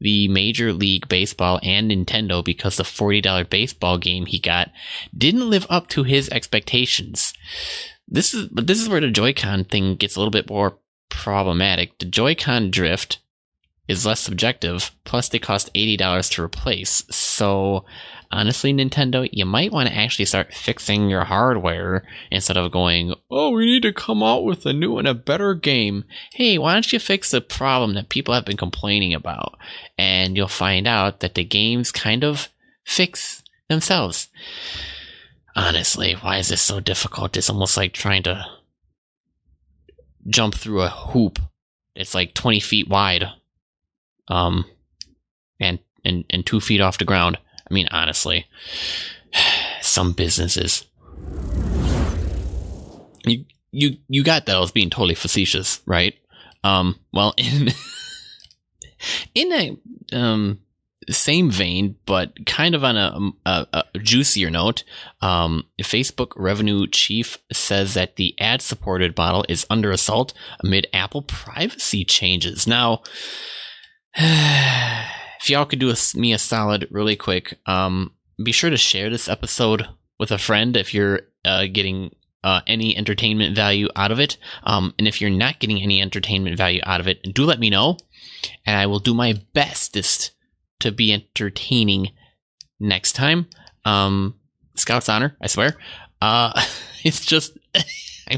the 0.04 0.28
Major 0.28 0.74
League 0.74 1.08
Baseball 1.08 1.60
and 1.64 1.90
Nintendo 1.90 2.44
because 2.44 2.76
the 2.76 2.84
$40 2.84 3.50
baseball 3.50 3.98
game 3.98 4.26
he 4.26 4.38
got 4.38 4.70
didn't 5.18 5.50
live 5.50 5.66
up 5.70 5.88
to 5.88 6.04
his 6.04 6.30
expectations. 6.30 7.34
This 8.08 8.34
is 8.34 8.50
but 8.50 8.68
this 8.68 8.82
is 8.82 8.90
where 8.90 9.00
the 9.00 9.10
Joy-Con 9.10 9.64
thing 9.64 9.96
gets 9.96 10.16
a 10.16 10.20
little 10.20 10.32
bit 10.32 10.50
more 10.50 10.78
problematic. 11.10 11.98
The 12.00 12.06
Joy-Con 12.06 12.70
drift 12.70 13.20
is 13.88 14.06
less 14.06 14.20
subjective, 14.20 14.92
plus 15.06 15.30
they 15.30 15.40
cost 15.40 15.74
$80 15.74 16.32
to 16.34 16.44
replace. 16.44 17.04
So 17.10 17.86
honestly, 18.34 18.74
Nintendo, 18.74 19.30
you 19.32 19.46
might 19.46 19.72
want 19.72 19.88
to 19.88 19.96
actually 19.96 20.26
start 20.26 20.54
fixing 20.54 21.10
your 21.10 21.24
hardware 21.24 22.04
instead 22.32 22.58
of 22.58 22.72
going, 22.72 23.14
oh, 23.30 23.52
we 23.52 23.66
need 23.66 23.84
to 23.84 23.94
come 23.94 24.24
out 24.24 24.44
with 24.44 24.66
a 24.66 24.74
new 24.74 24.98
and 24.98 25.08
a 25.08 25.14
better 25.14 25.54
game. 25.54 26.04
Hey, 26.34 26.58
why 26.58 26.74
don't 26.74 26.92
you 26.92 27.00
fix 27.00 27.32
the 27.32 27.42
problem 27.42 27.94
that 27.94 28.10
people 28.10 28.34
have 28.34 28.46
been 28.46 28.58
complaining 28.58 29.14
about? 29.14 29.56
And 29.98 30.36
you'll 30.36 30.48
find 30.48 30.88
out 30.88 31.20
that 31.20 31.36
the 31.36 31.44
games 31.44 31.92
kind 31.92 32.24
of 32.24 32.50
fix 32.84 33.44
themselves. 33.70 34.30
Honestly, 35.56 36.14
why 36.14 36.38
is 36.38 36.50
this 36.50 36.62
so 36.62 36.80
difficult? 36.80 37.38
It's 37.38 37.50
almost 37.50 37.78
like 37.78 37.94
trying 37.94 38.24
to 38.24 38.46
jump 40.28 40.56
through 40.56 40.82
a 40.82 40.90
hoop. 40.90 41.38
It's 41.96 42.16
like 42.16 42.34
20 42.34 42.60
feet 42.60 42.90
wide. 42.90 43.30
Um, 44.28 44.66
and, 45.60 45.78
and, 46.04 46.26
and 46.32 46.44
two 46.44 46.60
feet 46.60 46.82
off 46.82 46.98
the 46.98 47.06
ground. 47.06 47.38
I 47.70 47.74
mean, 47.74 47.88
honestly, 47.92 48.48
some 49.82 50.14
businesses. 50.14 50.86
You 53.26 53.46
you 53.72 53.98
you 54.08 54.24
got 54.24 54.46
that 54.46 54.56
I 54.56 54.60
was 54.60 54.72
being 54.72 54.90
totally 54.90 55.16
facetious, 55.16 55.82
right? 55.86 56.16
Um, 56.64 57.00
well, 57.12 57.34
in 57.38 57.70
in 59.34 59.52
a 59.52 59.78
um 60.16 60.60
same 61.10 61.52
vein, 61.52 61.96
but 62.06 62.46
kind 62.46 62.76
of 62.76 62.84
on 62.84 62.96
a, 62.98 63.32
a, 63.46 63.68
a 63.74 64.00
juicier 64.00 64.50
note, 64.50 64.84
um, 65.22 65.66
Facebook 65.82 66.32
revenue 66.36 66.88
chief 66.88 67.38
says 67.52 67.94
that 67.94 68.16
the 68.16 68.40
ad 68.40 68.62
supported 68.62 69.18
model 69.18 69.46
is 69.50 69.66
under 69.70 69.92
assault 69.92 70.34
amid 70.64 70.88
Apple 70.94 71.22
privacy 71.22 72.06
changes. 72.06 72.68
Now, 72.68 73.04
if 75.44 75.50
y'all 75.50 75.66
could 75.66 75.80
do 75.80 75.92
a, 75.92 75.96
me 76.16 76.32
a 76.32 76.38
solid 76.38 76.88
really 76.90 77.18
quick, 77.18 77.60
um, 77.66 78.14
be 78.42 78.54
sure 78.54 78.70
to 78.70 78.78
share 78.78 79.10
this 79.10 79.28
episode 79.28 79.86
with 80.18 80.32
a 80.32 80.38
friend 80.38 80.78
if 80.78 80.94
you're 80.94 81.20
uh, 81.44 81.66
getting 81.66 82.16
uh, 82.46 82.62
any 82.66 82.96
entertainment 82.96 83.54
value 83.54 83.90
out 83.98 84.10
of 84.10 84.22
it. 84.22 84.38
Um, 84.64 84.94
and 84.98 85.06
if 85.06 85.20
you're 85.20 85.30
not 85.30 85.60
getting 85.60 85.82
any 85.82 86.02
entertainment 86.02 86.56
value 86.56 86.80
out 86.86 87.02
of 87.02 87.10
it, 87.10 87.34
do 87.34 87.44
let 87.44 87.60
me 87.60 87.70
know, 87.70 87.98
and 88.66 88.78
I 88.78 88.86
will 88.86 89.00
do 89.00 89.14
my 89.14 89.42
bestest 89.54 90.32
to 90.80 90.94
be 90.94 91.12
entertaining 91.12 92.12
next 92.80 93.12
time. 93.12 93.48
Um, 93.84 94.36
Scout's 94.76 95.10
honor, 95.10 95.36
I 95.42 95.48
swear. 95.48 95.76
Uh, 96.22 96.54
it's 97.04 97.26
just 97.26 97.58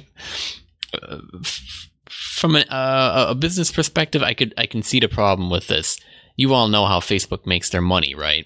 from 2.10 2.56
a, 2.56 2.62
uh, 2.62 3.28
a 3.30 3.36
business 3.36 3.72
perspective, 3.72 4.24
I 4.24 4.34
could 4.34 4.56
I 4.58 4.66
can 4.66 4.82
see 4.82 5.00
the 5.00 5.08
problem 5.08 5.52
with 5.52 5.68
this 5.68 6.00
you 6.36 6.54
all 6.54 6.68
know 6.68 6.86
how 6.86 7.00
Facebook 7.00 7.46
makes 7.46 7.70
their 7.70 7.82
money, 7.82 8.14
right? 8.16 8.46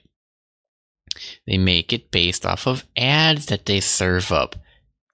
They 1.48 1.58
make 1.58 1.92
it 1.92 2.12
based 2.12 2.46
off 2.46 2.68
of 2.68 2.86
ads 2.96 3.48
that 3.48 3.66
they 3.66 3.80
serve 3.80 4.32
up, 4.32 4.56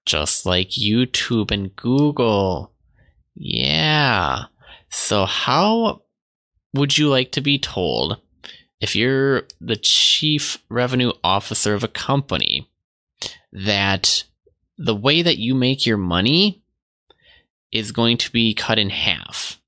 just 0.06 0.46
like 0.46 0.70
YouTube 0.72 1.52
and 1.52 1.76
Google. 1.76 2.74
Yeah. 3.36 4.46
So, 4.90 5.26
how 5.26 6.04
would 6.74 6.98
you 6.98 7.10
like 7.10 7.32
to 7.34 7.42
be 7.42 7.58
told 7.58 8.22
if 8.82 8.96
you're 8.96 9.44
the 9.62 9.78
chief 9.78 10.58
revenue 10.70 11.14
officer 11.24 11.74
of 11.74 11.84
a 11.84 11.90
company 11.90 12.70
that 13.52 14.26
the 14.78 14.96
way 14.96 15.22
that 15.22 15.38
you 15.38 15.56
make 15.56 15.86
your 15.86 15.98
money 15.98 16.62
is 17.72 17.92
going 17.92 18.18
to 18.18 18.32
be 18.32 18.54
cut 18.54 18.78
in 18.78 18.90
half? 18.90 19.60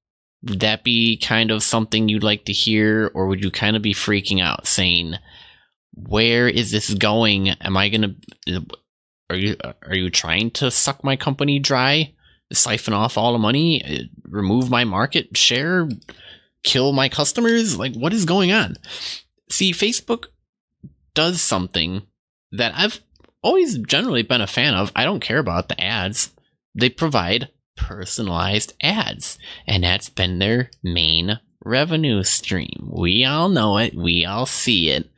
Would 0.43 0.59
that 0.59 0.83
be 0.83 1.17
kind 1.17 1.51
of 1.51 1.63
something 1.63 2.07
you'd 2.07 2.23
like 2.23 2.45
to 2.45 2.53
hear, 2.53 3.11
or 3.13 3.27
would 3.27 3.43
you 3.43 3.51
kind 3.51 3.75
of 3.75 3.81
be 3.81 3.93
freaking 3.93 4.41
out, 4.41 4.67
saying, 4.67 5.15
"Where 5.93 6.47
is 6.47 6.71
this 6.71 6.93
going? 6.93 7.49
Am 7.49 7.75
I 7.75 7.89
gonna? 7.89 8.15
Uh, 8.47 8.61
are 9.29 9.35
you 9.35 9.57
are 9.83 9.95
you 9.95 10.09
trying 10.09 10.51
to 10.51 10.71
suck 10.71 11.03
my 11.03 11.15
company 11.15 11.59
dry, 11.59 12.13
siphon 12.53 12.93
off 12.93 13.17
all 13.17 13.33
the 13.33 13.39
money, 13.39 13.83
uh, 13.83 14.03
remove 14.23 14.69
my 14.69 14.83
market 14.83 15.35
share, 15.35 15.89
kill 16.63 16.93
my 16.93 17.09
customers? 17.09 17.77
Like, 17.77 17.95
what 17.95 18.13
is 18.13 18.25
going 18.25 18.51
on?" 18.51 18.75
See, 19.49 19.71
Facebook 19.71 20.25
does 21.13 21.41
something 21.41 22.03
that 22.51 22.73
I've 22.75 23.01
always 23.41 23.77
generally 23.79 24.21
been 24.23 24.41
a 24.41 24.47
fan 24.47 24.75
of. 24.75 24.91
I 24.95 25.03
don't 25.03 25.19
care 25.19 25.39
about 25.39 25.67
the 25.69 25.81
ads. 25.81 26.31
They 26.75 26.89
provide 26.89 27.49
personalized 27.77 28.73
ads, 28.81 29.37
and 29.65 29.83
that's 29.83 30.09
been 30.09 30.39
their 30.39 30.69
main 30.83 31.39
revenue 31.63 32.23
stream. 32.23 32.89
We 32.91 33.23
all 33.23 33.47
know 33.47 33.77
it, 33.77 33.95
we 33.95 34.25
all 34.25 34.45
see 34.45 34.89
it. 34.89 35.09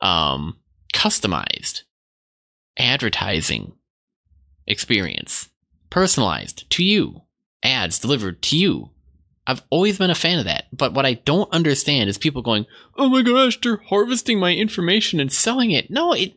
Um, 0.00 0.58
customized 0.94 1.82
advertising 2.78 3.72
experience, 4.66 5.48
personalized 5.90 6.68
to 6.70 6.84
you, 6.84 7.22
ads 7.62 7.98
delivered 7.98 8.42
to 8.42 8.56
you. 8.56 8.90
I've 9.46 9.62
always 9.70 9.98
been 9.98 10.10
a 10.10 10.14
fan 10.14 10.38
of 10.38 10.44
that, 10.44 10.66
but 10.72 10.92
what 10.92 11.06
I 11.06 11.14
don't 11.14 11.52
understand 11.52 12.10
is 12.10 12.18
people 12.18 12.42
going, 12.42 12.66
"Oh 12.96 13.08
my 13.08 13.22
gosh, 13.22 13.58
they're 13.60 13.82
harvesting 13.88 14.38
my 14.38 14.54
information 14.54 15.20
and 15.20 15.32
selling 15.32 15.70
it." 15.70 15.90
No, 15.90 16.12
it 16.12 16.34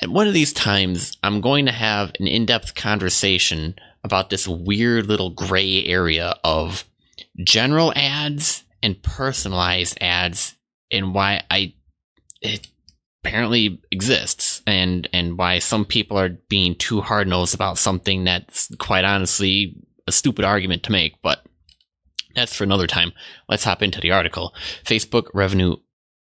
and 0.00 0.12
one 0.12 0.28
of 0.28 0.34
these 0.34 0.52
times, 0.52 1.16
I'm 1.22 1.40
going 1.40 1.66
to 1.66 1.72
have 1.72 2.12
an 2.20 2.26
in 2.26 2.46
depth 2.46 2.74
conversation 2.74 3.74
about 4.04 4.30
this 4.30 4.46
weird 4.46 5.06
little 5.06 5.30
gray 5.30 5.84
area 5.84 6.36
of 6.44 6.84
general 7.44 7.92
ads 7.96 8.64
and 8.82 9.02
personalized 9.02 9.98
ads 10.00 10.56
and 10.90 11.14
why 11.14 11.42
I. 11.50 11.74
It, 12.40 12.68
apparently 13.24 13.82
exists 13.90 14.62
and 14.66 15.08
and 15.12 15.36
why 15.36 15.58
some 15.58 15.84
people 15.84 16.16
are 16.18 16.38
being 16.48 16.74
too 16.76 17.00
hard 17.00 17.26
nosed 17.26 17.54
about 17.54 17.76
something 17.76 18.24
that's 18.24 18.74
quite 18.76 19.04
honestly 19.04 19.76
a 20.06 20.12
stupid 20.12 20.44
argument 20.44 20.82
to 20.84 20.92
make, 20.92 21.20
but 21.22 21.44
that's 22.34 22.54
for 22.54 22.64
another 22.64 22.86
time. 22.86 23.12
Let's 23.48 23.64
hop 23.64 23.82
into 23.82 24.00
the 24.00 24.12
article. 24.12 24.54
Facebook 24.84 25.26
revenue 25.34 25.76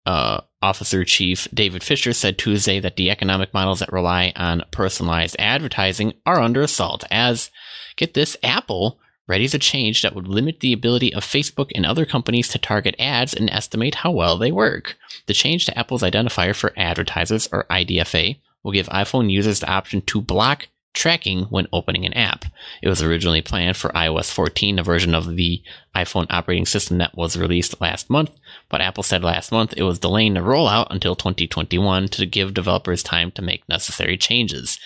uh, 0.06 0.42
officer 0.64 1.04
chief 1.04 1.48
David 1.54 1.84
Fischer 1.84 2.14
said 2.14 2.38
Tuesday 2.38 2.80
that 2.80 2.96
the 2.96 3.12
economic 3.12 3.54
models 3.54 3.80
that 3.80 3.92
rely 3.92 4.32
on 4.36 4.64
personalized 4.72 5.36
advertising 5.38 6.14
are 6.26 6.40
under 6.40 6.62
assault 6.62 7.04
as, 7.12 7.52
get 7.98 8.14
this, 8.14 8.38
Apple 8.42 8.98
readies 9.30 9.54
a 9.54 9.60
change 9.60 10.02
that 10.02 10.16
would 10.16 10.28
limit 10.28 10.60
the 10.60 10.74
ability 10.74 11.14
of 11.14 11.24
Facebook 11.24 11.72
and 11.76 11.86
other 11.86 12.06
companies 12.06 12.48
to 12.50 12.58
target 12.58 12.96
ads 12.98 13.34
and 13.34 13.50
estimate 13.50 13.96
how 13.96 14.12
well 14.12 14.38
they 14.38 14.52
work. 14.52 14.98
The 15.28 15.34
change 15.34 15.66
to 15.66 15.78
Apple's 15.78 16.02
identifier 16.02 16.56
for 16.56 16.74
advertisers, 16.78 17.48
or 17.52 17.66
IDFA, 17.66 18.38
will 18.64 18.72
give 18.72 18.88
iPhone 18.88 19.30
users 19.30 19.60
the 19.60 19.70
option 19.70 20.02
to 20.04 20.22
block 20.22 20.68
tracking 20.94 21.44
when 21.46 21.68
opening 21.74 22.06
an 22.06 22.14
app. 22.14 22.46
It 22.82 22.88
was 22.88 23.02
originally 23.02 23.42
planned 23.42 23.78
for 23.78 23.90
iOS 23.90 24.32
14, 24.32 24.80
a 24.80 24.84
version 24.84 25.16
of 25.16 25.36
the 25.36 25.62
iPhone 25.96 26.28
operating 26.30 26.66
system 26.66 27.00
that 27.00 27.18
was 27.18 27.38
released 27.38 27.82
last 27.82 28.10
month, 28.10 28.32
but 28.70 28.82
Apple 28.82 29.04
said 29.04 29.24
last 29.24 29.52
month 29.52 29.74
it 29.76 29.84
was 29.84 30.00
delaying 30.00 30.36
the 30.36 30.40
rollout 30.40 30.88
until 30.90 31.16
2021 31.16 32.08
to 32.10 32.26
give 32.26 32.54
developers 32.54 33.04
time 33.04 33.32
to 33.32 33.42
make 33.42 33.68
necessary 33.68 34.18
changes. 34.18 34.80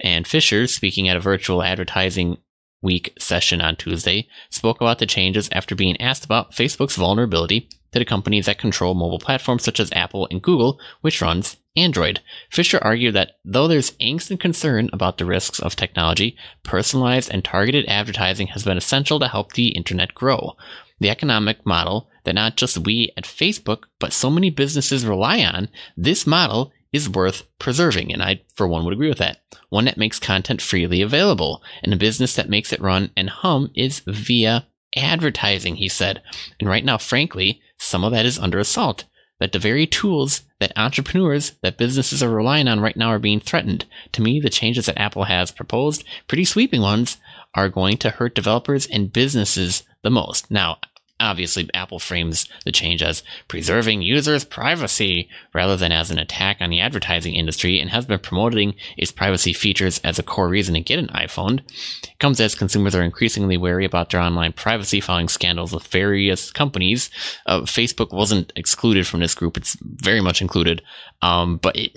And 0.00 0.26
Fischer, 0.26 0.66
speaking 0.66 1.08
at 1.08 1.16
a 1.16 1.20
virtual 1.20 1.62
advertising 1.62 2.38
week 2.82 3.14
session 3.18 3.60
on 3.60 3.76
Tuesday, 3.76 4.28
spoke 4.50 4.80
about 4.80 4.98
the 4.98 5.06
changes 5.06 5.48
after 5.52 5.74
being 5.74 6.00
asked 6.00 6.24
about 6.24 6.52
Facebook's 6.52 6.96
vulnerability 6.96 7.68
to 7.92 7.98
the 7.98 8.04
companies 8.04 8.46
that 8.46 8.58
control 8.58 8.94
mobile 8.94 9.18
platforms 9.18 9.62
such 9.62 9.78
as 9.78 9.92
Apple 9.92 10.26
and 10.30 10.42
Google, 10.42 10.80
which 11.00 11.22
runs 11.22 11.56
Android. 11.76 12.20
Fischer 12.50 12.78
argued 12.82 13.14
that 13.14 13.32
though 13.44 13.68
there's 13.68 13.92
angst 13.92 14.30
and 14.30 14.40
concern 14.40 14.90
about 14.92 15.18
the 15.18 15.24
risks 15.24 15.58
of 15.60 15.76
technology, 15.76 16.36
personalized 16.62 17.30
and 17.30 17.44
targeted 17.44 17.86
advertising 17.86 18.48
has 18.48 18.64
been 18.64 18.76
essential 18.76 19.18
to 19.20 19.28
help 19.28 19.52
the 19.52 19.68
internet 19.68 20.14
grow. 20.14 20.56
The 21.00 21.10
economic 21.10 21.64
model 21.64 22.08
that 22.24 22.34
not 22.34 22.56
just 22.56 22.78
we 22.78 23.12
at 23.16 23.24
Facebook, 23.24 23.84
but 23.98 24.12
so 24.12 24.30
many 24.30 24.50
businesses 24.50 25.06
rely 25.06 25.40
on, 25.40 25.68
this 25.96 26.26
model 26.26 26.72
is 26.92 27.08
worth 27.08 27.44
preserving. 27.58 28.12
And 28.12 28.22
I, 28.22 28.42
for 28.54 28.68
one, 28.68 28.84
would 28.84 28.94
agree 28.94 29.08
with 29.08 29.18
that. 29.18 29.38
One 29.70 29.86
that 29.86 29.96
makes 29.96 30.18
content 30.18 30.60
freely 30.60 31.00
available 31.02 31.62
and 31.82 31.92
a 31.92 31.96
business 31.96 32.34
that 32.34 32.50
makes 32.50 32.72
it 32.72 32.80
run 32.80 33.10
and 33.16 33.30
hum 33.30 33.70
is 33.74 34.02
via 34.06 34.66
advertising, 34.96 35.76
he 35.76 35.88
said. 35.88 36.22
And 36.60 36.68
right 36.68 36.84
now, 36.84 36.98
frankly, 36.98 37.60
some 37.78 38.04
of 38.04 38.12
that 38.12 38.26
is 38.26 38.38
under 38.38 38.58
assault. 38.58 39.04
That 39.40 39.50
the 39.50 39.58
very 39.58 39.88
tools 39.88 40.42
that 40.60 40.72
entrepreneurs, 40.76 41.56
that 41.62 41.76
businesses 41.76 42.22
are 42.22 42.30
relying 42.30 42.68
on 42.68 42.78
right 42.78 42.96
now 42.96 43.08
are 43.08 43.18
being 43.18 43.40
threatened. 43.40 43.86
To 44.12 44.22
me, 44.22 44.38
the 44.38 44.50
changes 44.50 44.86
that 44.86 45.00
Apple 45.00 45.24
has 45.24 45.50
proposed, 45.50 46.04
pretty 46.28 46.44
sweeping 46.44 46.80
ones, 46.80 47.16
are 47.54 47.68
going 47.68 47.96
to 47.98 48.10
hurt 48.10 48.36
developers 48.36 48.86
and 48.86 49.12
businesses 49.12 49.82
the 50.02 50.10
most. 50.10 50.48
Now, 50.48 50.78
Obviously, 51.22 51.70
Apple 51.72 52.00
frames 52.00 52.48
the 52.64 52.72
change 52.72 53.00
as 53.00 53.22
preserving 53.46 54.02
users' 54.02 54.44
privacy 54.44 55.28
rather 55.54 55.76
than 55.76 55.92
as 55.92 56.10
an 56.10 56.18
attack 56.18 56.56
on 56.60 56.68
the 56.68 56.80
advertising 56.80 57.36
industry 57.36 57.78
and 57.78 57.90
has 57.90 58.04
been 58.04 58.18
promoting 58.18 58.74
its 58.96 59.12
privacy 59.12 59.52
features 59.52 60.00
as 60.00 60.18
a 60.18 60.24
core 60.24 60.48
reason 60.48 60.74
to 60.74 60.80
get 60.80 60.98
an 60.98 61.06
iPhone. 61.08 61.60
It 62.02 62.18
comes 62.18 62.40
as 62.40 62.56
consumers 62.56 62.96
are 62.96 63.04
increasingly 63.04 63.56
wary 63.56 63.84
about 63.84 64.10
their 64.10 64.20
online 64.20 64.52
privacy 64.52 65.00
following 65.00 65.28
scandals 65.28 65.72
with 65.72 65.86
various 65.86 66.50
companies. 66.50 67.08
Uh, 67.46 67.60
Facebook 67.60 68.12
wasn't 68.12 68.52
excluded 68.56 69.06
from 69.06 69.20
this 69.20 69.36
group, 69.36 69.56
it's 69.56 69.76
very 69.80 70.20
much 70.20 70.42
included. 70.42 70.82
Um, 71.22 71.58
but 71.58 71.76
it, 71.76 71.92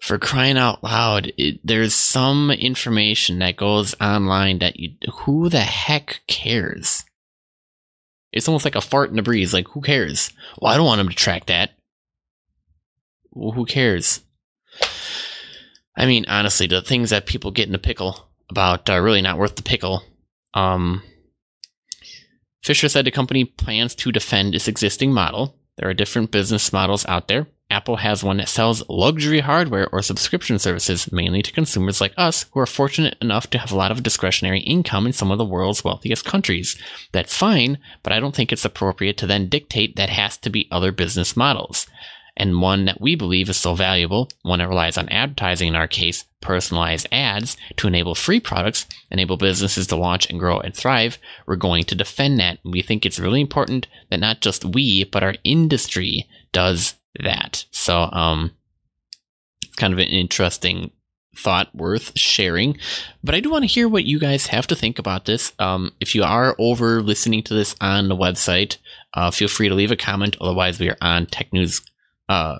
for 0.00 0.18
crying 0.18 0.56
out 0.56 0.82
loud, 0.82 1.34
it, 1.36 1.60
there's 1.62 1.94
some 1.94 2.50
information 2.50 3.40
that 3.40 3.58
goes 3.58 3.94
online 4.00 4.60
that 4.60 4.80
you, 4.80 4.94
who 5.12 5.50
the 5.50 5.60
heck 5.60 6.22
cares? 6.26 7.04
It's 8.32 8.48
almost 8.48 8.64
like 8.64 8.74
a 8.74 8.80
fart 8.80 9.10
in 9.10 9.16
the 9.16 9.22
breeze. 9.22 9.52
Like, 9.52 9.68
who 9.68 9.80
cares? 9.80 10.32
Well, 10.60 10.72
I 10.72 10.76
don't 10.76 10.86
want 10.86 11.00
him 11.00 11.08
to 11.08 11.14
track 11.14 11.46
that. 11.46 11.70
Well, 13.30 13.52
who 13.52 13.66
cares? 13.66 14.20
I 15.96 16.06
mean, 16.06 16.24
honestly, 16.28 16.66
the 16.66 16.82
things 16.82 17.10
that 17.10 17.26
people 17.26 17.50
get 17.50 17.68
in 17.68 17.74
a 17.74 17.78
pickle 17.78 18.30
about 18.48 18.88
are 18.88 19.02
really 19.02 19.22
not 19.22 19.38
worth 19.38 19.56
the 19.56 19.62
pickle. 19.62 20.02
Um, 20.54 21.02
Fischer 22.62 22.88
said 22.88 23.04
the 23.04 23.10
company 23.10 23.44
plans 23.44 23.94
to 23.96 24.12
defend 24.12 24.54
its 24.54 24.68
existing 24.68 25.12
model. 25.12 25.56
There 25.76 25.88
are 25.88 25.94
different 25.94 26.30
business 26.30 26.72
models 26.72 27.04
out 27.06 27.28
there. 27.28 27.46
Apple 27.72 27.96
has 27.96 28.22
one 28.22 28.36
that 28.36 28.50
sells 28.50 28.86
luxury 28.88 29.40
hardware 29.40 29.88
or 29.88 30.02
subscription 30.02 30.58
services 30.58 31.10
mainly 31.10 31.40
to 31.42 31.52
consumers 31.52 32.02
like 32.02 32.12
us 32.18 32.44
who 32.52 32.60
are 32.60 32.66
fortunate 32.66 33.16
enough 33.22 33.48
to 33.48 33.58
have 33.58 33.72
a 33.72 33.76
lot 33.76 33.90
of 33.90 34.02
discretionary 34.02 34.60
income 34.60 35.06
in 35.06 35.14
some 35.14 35.30
of 35.30 35.38
the 35.38 35.44
world's 35.44 35.82
wealthiest 35.82 36.24
countries. 36.24 36.76
That's 37.12 37.34
fine, 37.34 37.78
but 38.02 38.12
I 38.12 38.20
don't 38.20 38.36
think 38.36 38.52
it's 38.52 38.66
appropriate 38.66 39.16
to 39.18 39.26
then 39.26 39.48
dictate 39.48 39.96
that 39.96 40.10
has 40.10 40.36
to 40.38 40.50
be 40.50 40.68
other 40.70 40.92
business 40.92 41.34
models. 41.34 41.86
And 42.36 42.60
one 42.60 42.84
that 42.84 43.00
we 43.00 43.14
believe 43.14 43.48
is 43.48 43.56
so 43.56 43.74
valuable, 43.74 44.28
one 44.42 44.58
that 44.58 44.68
relies 44.68 44.98
on 44.98 45.08
advertising 45.08 45.68
in 45.68 45.74
our 45.74 45.88
case, 45.88 46.24
personalized 46.40 47.06
ads 47.10 47.56
to 47.76 47.86
enable 47.86 48.14
free 48.14 48.40
products, 48.40 48.86
enable 49.10 49.36
businesses 49.36 49.86
to 49.86 49.96
launch 49.96 50.28
and 50.28 50.38
grow 50.38 50.58
and 50.60 50.74
thrive, 50.74 51.18
we're 51.46 51.56
going 51.56 51.84
to 51.84 51.94
defend 51.94 52.38
that. 52.40 52.58
We 52.64 52.82
think 52.82 53.04
it's 53.04 53.18
really 53.18 53.40
important 53.40 53.86
that 54.10 54.20
not 54.20 54.40
just 54.40 54.64
we, 54.64 55.04
but 55.04 55.22
our 55.22 55.34
industry 55.44 56.26
does 56.52 56.94
that. 57.20 57.64
So, 57.70 58.08
um, 58.12 58.52
it's 59.62 59.76
kind 59.76 59.92
of 59.92 59.98
an 59.98 60.06
interesting 60.06 60.90
thought 61.36 61.74
worth 61.74 62.12
sharing. 62.16 62.76
But 63.24 63.34
I 63.34 63.40
do 63.40 63.50
want 63.50 63.62
to 63.62 63.68
hear 63.68 63.88
what 63.88 64.04
you 64.04 64.18
guys 64.18 64.46
have 64.48 64.66
to 64.68 64.76
think 64.76 64.98
about 64.98 65.24
this. 65.24 65.52
Um, 65.58 65.92
if 66.00 66.14
you 66.14 66.22
are 66.22 66.54
over 66.58 67.02
listening 67.02 67.42
to 67.44 67.54
this 67.54 67.74
on 67.80 68.08
the 68.08 68.16
website, 68.16 68.76
uh, 69.14 69.30
feel 69.30 69.48
free 69.48 69.68
to 69.68 69.74
leave 69.74 69.90
a 69.90 69.96
comment. 69.96 70.36
Otherwise, 70.40 70.78
we 70.78 70.90
are 70.90 70.98
on 71.00 71.26
Tech 71.26 71.52
News, 71.52 71.82
uh, 72.28 72.58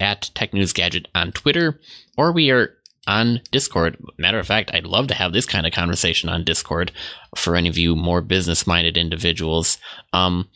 at 0.00 0.30
Tech 0.34 0.52
News 0.52 0.72
Gadget 0.72 1.08
on 1.14 1.32
Twitter, 1.32 1.80
or 2.16 2.32
we 2.32 2.50
are 2.50 2.74
on 3.06 3.40
Discord. 3.50 3.96
Matter 4.18 4.38
of 4.38 4.46
fact, 4.46 4.70
I'd 4.72 4.86
love 4.86 5.06
to 5.08 5.14
have 5.14 5.32
this 5.32 5.46
kind 5.46 5.66
of 5.66 5.72
conversation 5.72 6.28
on 6.28 6.44
Discord 6.44 6.92
for 7.36 7.56
any 7.56 7.68
of 7.68 7.78
you 7.78 7.96
more 7.96 8.20
business 8.20 8.66
minded 8.66 8.96
individuals. 8.96 9.78
Um, 10.12 10.48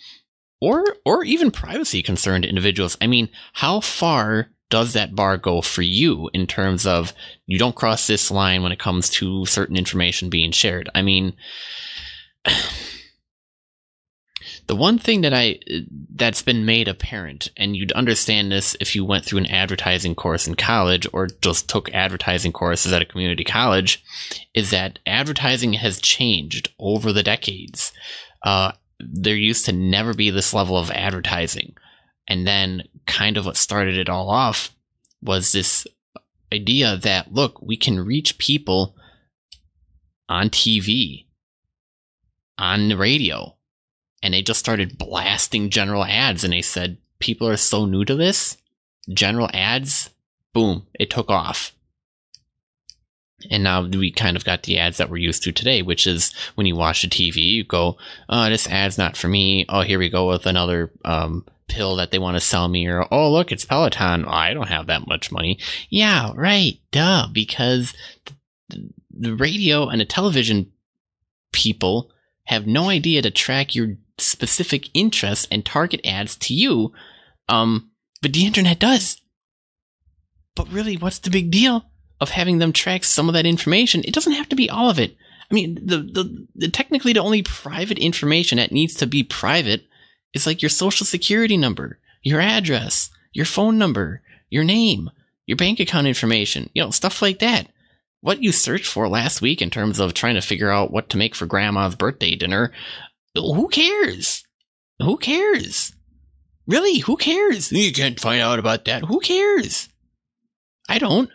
or 0.60 0.84
or 1.04 1.24
even 1.24 1.50
privacy 1.50 2.02
concerned 2.02 2.44
individuals. 2.44 2.96
I 3.00 3.06
mean, 3.06 3.28
how 3.52 3.80
far 3.80 4.50
does 4.68 4.94
that 4.94 5.14
bar 5.14 5.38
go 5.38 5.60
for 5.60 5.82
you 5.82 6.28
in 6.32 6.46
terms 6.46 6.86
of 6.86 7.12
you 7.46 7.58
don't 7.58 7.76
cross 7.76 8.06
this 8.06 8.30
line 8.30 8.62
when 8.62 8.72
it 8.72 8.78
comes 8.78 9.08
to 9.10 9.46
certain 9.46 9.76
information 9.76 10.28
being 10.28 10.50
shared? 10.50 10.88
I 10.94 11.02
mean, 11.02 11.34
the 14.66 14.74
one 14.74 14.98
thing 14.98 15.20
that 15.20 15.32
I 15.32 15.60
that's 16.14 16.42
been 16.42 16.64
made 16.64 16.88
apparent, 16.88 17.50
and 17.56 17.76
you'd 17.76 17.92
understand 17.92 18.50
this 18.50 18.76
if 18.80 18.96
you 18.96 19.04
went 19.04 19.24
through 19.24 19.38
an 19.38 19.46
advertising 19.46 20.14
course 20.16 20.48
in 20.48 20.56
college 20.56 21.06
or 21.12 21.28
just 21.40 21.68
took 21.68 21.92
advertising 21.92 22.52
courses 22.52 22.92
at 22.92 23.02
a 23.02 23.06
community 23.06 23.44
college, 23.44 24.02
is 24.54 24.70
that 24.70 24.98
advertising 25.06 25.74
has 25.74 26.00
changed 26.00 26.72
over 26.78 27.12
the 27.12 27.22
decades. 27.22 27.92
Uh, 28.42 28.72
there 28.98 29.36
used 29.36 29.66
to 29.66 29.72
never 29.72 30.14
be 30.14 30.30
this 30.30 30.54
level 30.54 30.76
of 30.76 30.90
advertising. 30.90 31.76
And 32.28 32.46
then 32.46 32.84
kind 33.06 33.36
of 33.36 33.46
what 33.46 33.56
started 33.56 33.96
it 33.96 34.08
all 34.08 34.30
off 34.30 34.74
was 35.22 35.52
this 35.52 35.86
idea 36.52 36.96
that, 36.96 37.32
look, 37.32 37.60
we 37.60 37.76
can 37.76 38.04
reach 38.04 38.38
people 38.38 38.96
on 40.28 40.50
TV, 40.50 41.26
on 42.58 42.88
the 42.88 42.96
radio. 42.96 43.56
And 44.22 44.34
they 44.34 44.42
just 44.42 44.60
started 44.60 44.98
blasting 44.98 45.70
general 45.70 46.04
ads. 46.04 46.42
And 46.42 46.52
they 46.52 46.62
said, 46.62 46.98
people 47.18 47.48
are 47.48 47.56
so 47.56 47.86
new 47.86 48.04
to 48.04 48.14
this. 48.14 48.56
General 49.08 49.48
ads, 49.52 50.10
boom, 50.52 50.86
it 50.94 51.10
took 51.10 51.30
off. 51.30 51.75
And 53.50 53.62
now 53.62 53.82
we 53.82 54.10
kind 54.10 54.36
of 54.36 54.44
got 54.44 54.62
the 54.62 54.78
ads 54.78 54.96
that 54.96 55.10
we're 55.10 55.18
used 55.18 55.42
to 55.42 55.52
today, 55.52 55.82
which 55.82 56.06
is 56.06 56.32
when 56.54 56.66
you 56.66 56.74
watch 56.74 57.02
the 57.02 57.08
TV, 57.08 57.36
you 57.36 57.64
go, 57.64 57.98
oh, 58.28 58.48
this 58.48 58.66
ad's 58.66 58.96
not 58.96 59.16
for 59.16 59.28
me. 59.28 59.66
Oh, 59.68 59.82
here 59.82 59.98
we 59.98 60.08
go 60.08 60.28
with 60.28 60.46
another 60.46 60.90
um, 61.04 61.44
pill 61.68 61.96
that 61.96 62.10
they 62.10 62.18
want 62.18 62.36
to 62.36 62.40
sell 62.40 62.66
me. 62.68 62.86
Or, 62.86 63.06
oh, 63.12 63.30
look, 63.30 63.52
it's 63.52 63.64
Peloton. 63.64 64.24
Oh, 64.26 64.30
I 64.30 64.54
don't 64.54 64.68
have 64.68 64.86
that 64.86 65.06
much 65.06 65.30
money. 65.30 65.58
Yeah, 65.90 66.32
right. 66.34 66.78
Duh. 66.92 67.28
Because 67.30 67.92
the 69.10 69.36
radio 69.36 69.88
and 69.88 70.00
the 70.00 70.06
television 70.06 70.72
people 71.52 72.10
have 72.44 72.66
no 72.66 72.88
idea 72.88 73.20
to 73.22 73.30
track 73.30 73.74
your 73.74 73.96
specific 74.18 74.88
interests 74.94 75.46
and 75.50 75.64
target 75.64 76.00
ads 76.04 76.36
to 76.36 76.54
you. 76.54 76.92
Um, 77.48 77.90
but 78.22 78.32
the 78.32 78.46
internet 78.46 78.78
does. 78.78 79.20
But 80.54 80.72
really, 80.72 80.96
what's 80.96 81.18
the 81.18 81.30
big 81.30 81.50
deal? 81.50 81.84
Of 82.20 82.30
having 82.30 82.58
them 82.58 82.72
track 82.72 83.04
some 83.04 83.28
of 83.28 83.34
that 83.34 83.46
information. 83.46 84.02
It 84.04 84.14
doesn't 84.14 84.32
have 84.32 84.48
to 84.50 84.56
be 84.56 84.70
all 84.70 84.88
of 84.88 84.98
it. 84.98 85.16
I 85.50 85.54
mean, 85.54 85.74
the, 85.74 85.98
the, 85.98 86.46
the 86.54 86.68
technically 86.68 87.12
the 87.12 87.20
only 87.20 87.42
private 87.42 87.98
information 87.98 88.58
that 88.58 88.72
needs 88.72 88.94
to 88.94 89.06
be 89.06 89.22
private 89.22 89.86
is 90.34 90.46
like 90.46 90.62
your 90.62 90.70
social 90.70 91.06
security 91.06 91.56
number, 91.56 91.98
your 92.22 92.40
address, 92.40 93.10
your 93.32 93.46
phone 93.46 93.78
number, 93.78 94.22
your 94.50 94.64
name, 94.64 95.10
your 95.46 95.56
bank 95.56 95.78
account 95.78 96.06
information, 96.06 96.70
you 96.74 96.82
know, 96.82 96.90
stuff 96.90 97.22
like 97.22 97.38
that. 97.38 97.68
What 98.20 98.42
you 98.42 98.50
searched 98.50 98.86
for 98.86 99.08
last 99.08 99.40
week 99.40 99.62
in 99.62 99.70
terms 99.70 100.00
of 100.00 100.14
trying 100.14 100.34
to 100.34 100.40
figure 100.40 100.70
out 100.70 100.90
what 100.90 101.10
to 101.10 101.16
make 101.16 101.34
for 101.34 101.46
grandma's 101.46 101.94
birthday 101.94 102.34
dinner, 102.34 102.72
who 103.34 103.68
cares? 103.68 104.44
Who 104.98 105.16
cares? 105.16 105.92
Really, 106.66 106.98
who 106.98 107.16
cares? 107.16 107.70
You 107.70 107.92
can't 107.92 108.18
find 108.18 108.40
out 108.40 108.58
about 108.58 108.86
that. 108.86 109.04
Who 109.04 109.20
cares? 109.20 109.88
I 110.88 110.98
don't. 110.98 111.30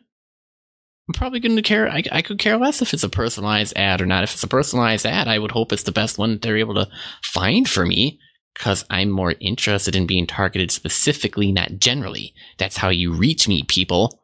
I'm 1.12 1.20
probably 1.20 1.42
going 1.42 1.58
to 1.58 1.62
care. 1.62 1.90
I, 1.90 2.04
I 2.10 2.22
could 2.22 2.40
care 2.40 2.56
less 2.56 2.82
if 2.82 2.94
it's 2.94 3.04
a 3.04 3.10
personalized 3.10 3.74
ad 3.76 4.00
or 4.00 4.06
not. 4.06 4.24
If 4.24 4.32
it's 4.32 4.44
a 4.44 4.48
personalized 4.48 5.06
ad, 5.06 5.28
I 5.28 5.40
would 5.40 5.52
hope 5.52 5.74
it's 5.74 5.84
the 5.84 5.92
best 5.92 6.18
one 6.18 6.40
they're 6.40 6.58
able 6.58 6.76
to 6.76 6.88
find 7.22 7.70
for 7.70 7.86
me 7.86 8.18
because 8.54 8.86
I'm 8.90 9.10
more 9.10 9.36
interested 9.42 9.94
in 9.94 10.08
being 10.08 10.26
targeted 10.26 10.72
specifically, 10.72 11.52
not 11.52 11.80
generally. 11.80 12.34
That's 12.60 12.78
how 12.78 12.88
you 12.88 13.12
reach 13.12 13.46
me, 13.46 13.64
people. 13.64 14.22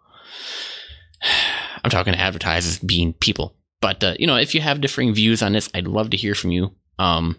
I'm 1.84 1.92
talking 1.92 2.14
to 2.14 2.20
advertisers 2.22 2.80
being 2.80 3.12
people. 3.12 3.58
But, 3.82 4.02
uh, 4.02 4.14
you 4.18 4.26
know, 4.26 4.38
if 4.38 4.56
you 4.56 4.62
have 4.62 4.80
differing 4.80 5.14
views 5.14 5.42
on 5.42 5.52
this, 5.52 5.70
I'd 5.74 5.88
love 5.88 6.12
to 6.12 6.18
hear 6.18 6.36
from 6.36 6.52
you. 6.52 6.74
Um, 7.00 7.36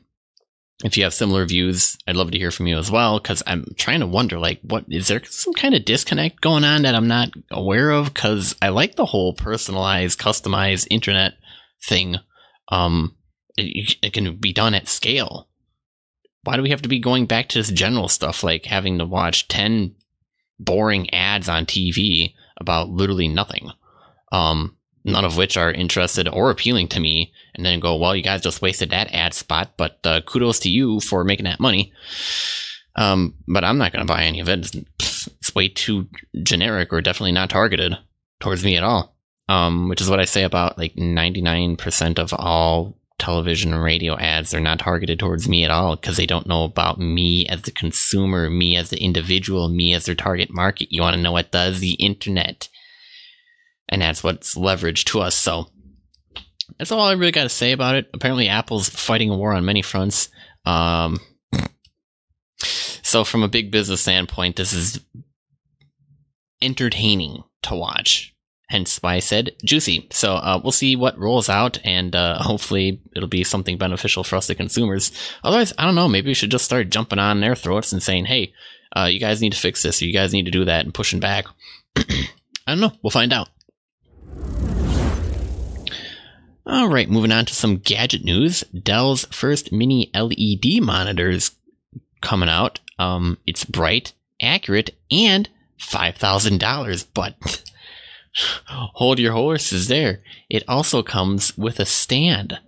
if 0.84 0.96
you 0.96 1.02
have 1.02 1.14
similar 1.14 1.44
views, 1.44 1.98
I'd 2.06 2.16
love 2.16 2.30
to 2.30 2.38
hear 2.38 2.52
from 2.52 2.68
you 2.68 2.78
as 2.78 2.90
well. 2.90 3.18
Cause 3.18 3.42
I'm 3.46 3.66
trying 3.76 4.00
to 4.00 4.06
wonder, 4.06 4.38
like, 4.38 4.60
what 4.62 4.84
is 4.88 5.08
there 5.08 5.22
some 5.24 5.54
kind 5.54 5.74
of 5.74 5.84
disconnect 5.84 6.40
going 6.40 6.64
on 6.64 6.82
that 6.82 6.94
I'm 6.94 7.08
not 7.08 7.30
aware 7.50 7.90
of? 7.90 8.14
Cause 8.14 8.54
I 8.62 8.68
like 8.68 8.94
the 8.94 9.06
whole 9.06 9.32
personalized, 9.32 10.20
customized 10.20 10.86
internet 10.90 11.34
thing. 11.82 12.16
Um, 12.68 13.16
it, 13.56 13.96
it 14.02 14.12
can 14.12 14.36
be 14.36 14.52
done 14.52 14.74
at 14.74 14.88
scale. 14.88 15.48
Why 16.44 16.56
do 16.56 16.62
we 16.62 16.70
have 16.70 16.82
to 16.82 16.88
be 16.88 17.00
going 17.00 17.26
back 17.26 17.48
to 17.48 17.58
this 17.58 17.70
general 17.70 18.08
stuff, 18.08 18.44
like 18.44 18.64
having 18.64 18.98
to 18.98 19.04
watch 19.04 19.48
10 19.48 19.96
boring 20.60 21.12
ads 21.12 21.48
on 21.48 21.66
TV 21.66 22.34
about 22.56 22.88
literally 22.88 23.26
nothing? 23.26 23.72
Um, 24.30 24.77
none 25.12 25.24
of 25.24 25.36
which 25.36 25.56
are 25.56 25.72
interested 25.72 26.28
or 26.28 26.50
appealing 26.50 26.88
to 26.88 27.00
me, 27.00 27.32
and 27.54 27.64
then 27.64 27.80
go, 27.80 27.96
well, 27.96 28.14
you 28.14 28.22
guys 28.22 28.42
just 28.42 28.62
wasted 28.62 28.90
that 28.90 29.12
ad 29.12 29.34
spot, 29.34 29.72
but 29.76 29.98
uh, 30.04 30.20
kudos 30.22 30.60
to 30.60 30.70
you 30.70 31.00
for 31.00 31.24
making 31.24 31.44
that 31.44 31.60
money. 31.60 31.92
Um, 32.96 33.34
but 33.46 33.64
I'm 33.64 33.78
not 33.78 33.92
going 33.92 34.04
to 34.04 34.12
buy 34.12 34.24
any 34.24 34.40
of 34.40 34.48
it. 34.48 34.58
It's, 34.58 35.28
it's, 35.28 35.54
way 35.54 35.68
too 35.68 36.08
generic 36.42 36.92
or 36.92 37.00
definitely 37.00 37.32
not 37.32 37.50
targeted 37.50 37.96
towards 38.40 38.64
me 38.64 38.76
at 38.76 38.84
all. 38.84 39.14
Um, 39.48 39.88
which 39.88 40.00
is 40.00 40.10
what 40.10 40.20
I 40.20 40.24
say 40.24 40.42
about 40.42 40.76
like 40.76 40.94
99% 40.94 42.18
of 42.18 42.34
all 42.34 42.98
television 43.18 43.72
and 43.72 43.82
radio 43.82 44.16
ads. 44.16 44.50
They're 44.50 44.60
not 44.60 44.78
targeted 44.78 45.18
towards 45.18 45.48
me 45.48 45.64
at 45.64 45.70
all 45.70 45.96
because 45.96 46.16
they 46.16 46.26
don't 46.26 46.46
know 46.46 46.64
about 46.64 46.98
me 46.98 47.46
as 47.48 47.62
the 47.62 47.70
consumer, 47.70 48.48
me 48.48 48.76
as 48.76 48.90
the 48.90 49.02
individual, 49.02 49.68
me 49.68 49.92
as 49.94 50.06
their 50.06 50.14
target 50.14 50.50
market. 50.50 50.92
You 50.92 51.02
want 51.02 51.16
to 51.16 51.22
know 51.22 51.32
what 51.32 51.50
does 51.50 51.80
the 51.80 51.92
internet 51.94 52.68
and 53.88 54.02
that's 54.02 54.22
what's 54.22 54.54
leveraged 54.54 55.04
to 55.06 55.20
us. 55.20 55.34
So 55.34 55.68
that's 56.78 56.92
all 56.92 57.00
I 57.00 57.12
really 57.12 57.32
got 57.32 57.44
to 57.44 57.48
say 57.48 57.72
about 57.72 57.96
it. 57.96 58.08
Apparently, 58.14 58.48
Apple's 58.48 58.88
fighting 58.88 59.30
a 59.30 59.36
war 59.36 59.52
on 59.52 59.64
many 59.64 59.82
fronts. 59.82 60.28
Um, 60.64 61.20
so, 62.62 63.24
from 63.24 63.42
a 63.42 63.48
big 63.48 63.70
business 63.70 64.02
standpoint, 64.02 64.56
this 64.56 64.72
is 64.72 65.00
entertaining 66.60 67.42
to 67.62 67.74
watch. 67.74 68.34
Hence 68.68 68.98
why 69.02 69.14
I 69.14 69.20
said 69.20 69.56
juicy. 69.64 70.08
So 70.10 70.34
uh, 70.34 70.60
we'll 70.62 70.72
see 70.72 70.94
what 70.94 71.18
rolls 71.18 71.48
out, 71.48 71.78
and 71.84 72.14
uh, 72.14 72.42
hopefully 72.42 73.00
it'll 73.16 73.26
be 73.26 73.42
something 73.42 73.78
beneficial 73.78 74.24
for 74.24 74.36
us, 74.36 74.46
the 74.46 74.54
consumers. 74.54 75.10
Otherwise, 75.42 75.72
I 75.78 75.86
don't 75.86 75.94
know. 75.94 76.06
Maybe 76.06 76.28
we 76.28 76.34
should 76.34 76.50
just 76.50 76.66
start 76.66 76.90
jumping 76.90 77.18
on 77.18 77.40
their 77.40 77.54
throats 77.54 77.92
and 77.92 78.02
saying, 78.02 78.26
"Hey, 78.26 78.52
uh, 78.94 79.06
you 79.06 79.20
guys 79.20 79.40
need 79.40 79.52
to 79.52 79.58
fix 79.58 79.82
this. 79.82 80.02
Or 80.02 80.04
you 80.04 80.12
guys 80.12 80.34
need 80.34 80.44
to 80.44 80.50
do 80.50 80.66
that," 80.66 80.84
and 80.84 80.92
pushing 80.92 81.18
back. 81.18 81.46
I 81.96 82.26
don't 82.66 82.80
know. 82.80 82.92
We'll 83.02 83.10
find 83.10 83.32
out. 83.32 83.48
All 86.70 86.88
right, 86.88 87.08
moving 87.08 87.32
on 87.32 87.46
to 87.46 87.54
some 87.54 87.78
gadget 87.78 88.24
news. 88.24 88.60
Dell's 88.64 89.24
first 89.30 89.72
mini 89.72 90.10
LED 90.14 90.82
monitor 90.82 91.30
is 91.30 91.52
coming 92.20 92.50
out. 92.50 92.80
Um, 92.98 93.38
it's 93.46 93.64
bright, 93.64 94.12
accurate, 94.42 94.90
and 95.10 95.48
$5,000, 95.80 97.06
but 97.14 97.64
hold 98.66 99.18
your 99.18 99.32
horses 99.32 99.88
there. 99.88 100.20
It 100.50 100.62
also 100.68 101.02
comes 101.02 101.56
with 101.56 101.80
a 101.80 101.86
stand. 101.86 102.58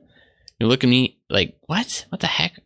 You 0.58 0.66
look 0.66 0.82
at 0.82 0.88
me 0.88 1.18
like, 1.28 1.58
what? 1.66 2.06
What 2.08 2.22
the 2.22 2.26
heck? 2.26 2.58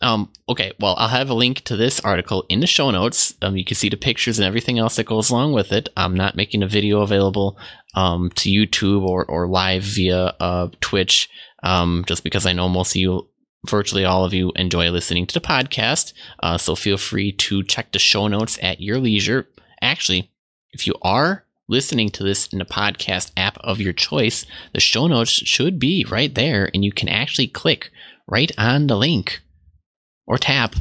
Um, 0.00 0.30
okay, 0.48 0.72
well, 0.80 0.94
I'll 0.98 1.08
have 1.08 1.30
a 1.30 1.34
link 1.34 1.62
to 1.62 1.76
this 1.76 2.00
article 2.00 2.44
in 2.48 2.60
the 2.60 2.66
show 2.66 2.90
notes. 2.90 3.34
Um, 3.42 3.56
you 3.56 3.64
can 3.64 3.76
see 3.76 3.88
the 3.88 3.96
pictures 3.96 4.38
and 4.38 4.46
everything 4.46 4.78
else 4.78 4.96
that 4.96 5.06
goes 5.06 5.30
along 5.30 5.52
with 5.52 5.72
it. 5.72 5.88
I'm 5.96 6.14
not 6.14 6.36
making 6.36 6.62
a 6.62 6.68
video 6.68 7.02
available 7.02 7.58
um, 7.94 8.30
to 8.36 8.48
YouTube 8.48 9.02
or, 9.02 9.24
or 9.24 9.46
live 9.46 9.82
via 9.82 10.34
uh, 10.40 10.68
Twitch 10.80 11.28
um, 11.62 12.04
just 12.06 12.24
because 12.24 12.46
I 12.46 12.52
know 12.52 12.68
most 12.68 12.92
of 12.92 12.96
you, 12.96 13.28
virtually 13.68 14.04
all 14.04 14.24
of 14.24 14.32
you, 14.32 14.52
enjoy 14.56 14.90
listening 14.90 15.26
to 15.26 15.34
the 15.34 15.46
podcast. 15.46 16.12
Uh, 16.42 16.56
so 16.58 16.74
feel 16.74 16.96
free 16.96 17.32
to 17.32 17.62
check 17.62 17.92
the 17.92 17.98
show 17.98 18.26
notes 18.28 18.58
at 18.62 18.80
your 18.80 18.98
leisure. 18.98 19.48
Actually, 19.82 20.30
if 20.72 20.86
you 20.86 20.94
are 21.02 21.44
listening 21.68 22.10
to 22.10 22.24
this 22.24 22.48
in 22.48 22.58
the 22.58 22.64
podcast 22.64 23.30
app 23.36 23.56
of 23.58 23.80
your 23.80 23.92
choice, 23.92 24.44
the 24.72 24.80
show 24.80 25.06
notes 25.06 25.30
should 25.30 25.78
be 25.78 26.04
right 26.10 26.34
there, 26.34 26.70
and 26.74 26.84
you 26.84 26.92
can 26.92 27.08
actually 27.08 27.46
click 27.46 27.90
right 28.26 28.50
on 28.58 28.86
the 28.86 28.96
link 28.96 29.40
or 30.30 30.38
tap 30.38 30.76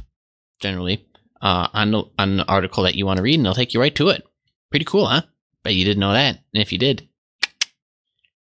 generally 0.61 1.03
uh, 1.41 1.67
on 1.73 1.91
the, 1.91 2.03
on 2.19 2.39
article 2.41 2.83
that 2.83 2.93
you 2.93 3.03
want 3.03 3.17
to 3.17 3.23
read, 3.23 3.35
and 3.35 3.45
they'll 3.45 3.55
take 3.55 3.73
you 3.73 3.81
right 3.81 3.95
to 3.95 4.09
it. 4.09 4.23
Pretty 4.69 4.85
cool, 4.85 5.07
huh? 5.07 5.23
Bet 5.63 5.73
you 5.73 5.83
didn't 5.83 5.99
know 5.99 6.13
that. 6.13 6.39
And 6.53 6.61
if 6.61 6.71
you 6.71 6.77
did, 6.77 7.09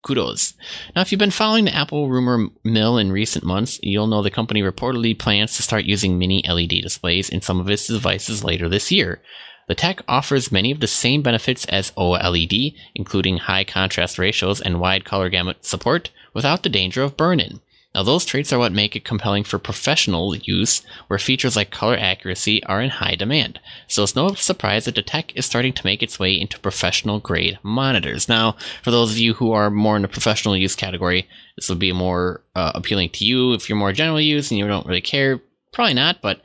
kudos. 0.03 0.53
Now, 0.93 1.01
if 1.01 1.11
you've 1.11 1.19
been 1.19 1.31
following 1.31 1.63
the 1.63 1.73
Apple 1.73 2.09
rumor 2.09 2.49
mill 2.65 2.97
in 2.97 3.13
recent 3.13 3.45
months, 3.45 3.79
you'll 3.81 4.07
know 4.07 4.21
the 4.21 4.29
company 4.29 4.61
reportedly 4.61 5.17
plans 5.17 5.55
to 5.55 5.63
start 5.63 5.85
using 5.85 6.19
mini 6.19 6.43
LED 6.45 6.81
displays 6.81 7.29
in 7.29 7.39
some 7.39 7.61
of 7.61 7.69
its 7.69 7.87
devices 7.87 8.43
later 8.43 8.67
this 8.67 8.91
year. 8.91 9.21
The 9.69 9.75
tech 9.75 10.01
offers 10.09 10.51
many 10.51 10.71
of 10.71 10.81
the 10.81 10.87
same 10.87 11.21
benefits 11.21 11.63
as 11.65 11.91
OLED, 11.91 12.75
including 12.95 13.37
high 13.37 13.63
contrast 13.63 14.19
ratios 14.19 14.59
and 14.59 14.81
wide 14.81 15.05
color 15.05 15.29
gamut 15.29 15.63
support, 15.63 16.09
without 16.33 16.63
the 16.63 16.69
danger 16.69 17.01
of 17.01 17.15
burn-in. 17.15 17.61
Now, 17.95 18.03
those 18.03 18.25
traits 18.25 18.53
are 18.53 18.59
what 18.59 18.71
make 18.71 18.95
it 18.95 19.05
compelling 19.05 19.43
for 19.43 19.57
professional 19.57 20.35
use, 20.35 20.83
where 21.07 21.17
features 21.17 21.55
like 21.55 21.71
color 21.71 21.97
accuracy 21.97 22.63
are 22.65 22.81
in 22.81 22.91
high 22.91 23.15
demand. 23.15 23.59
So 23.87 24.03
it's 24.03 24.15
no 24.15 24.33
surprise 24.33 24.85
that 24.85 24.95
the 24.95 25.01
tech 25.01 25.35
is 25.35 25.45
starting 25.45 25.73
to 25.73 25.85
make 25.85 26.03
its 26.03 26.19
way 26.19 26.39
into 26.39 26.59
professional 26.59 27.19
grade 27.19 27.57
monitors. 27.63 28.29
Now, 28.29 28.55
for 28.83 28.91
those 28.91 29.11
of 29.11 29.17
you 29.17 29.33
who 29.33 29.51
are 29.51 29.71
more 29.71 29.95
in 29.95 30.03
the 30.03 30.07
professional 30.07 30.55
use 30.55 30.75
category, 30.75 31.27
this 31.55 31.69
would 31.69 31.79
be 31.79 31.91
more 31.91 32.41
uh, 32.55 32.73
appealing 32.75 33.09
to 33.11 33.25
you. 33.25 33.53
If 33.53 33.67
you're 33.67 33.77
more 33.77 33.93
general 33.93 34.21
use 34.21 34.51
and 34.51 34.59
you 34.59 34.67
don't 34.67 34.85
really 34.85 35.01
care, 35.01 35.39
probably 35.73 35.95
not, 35.95 36.21
but 36.21 36.41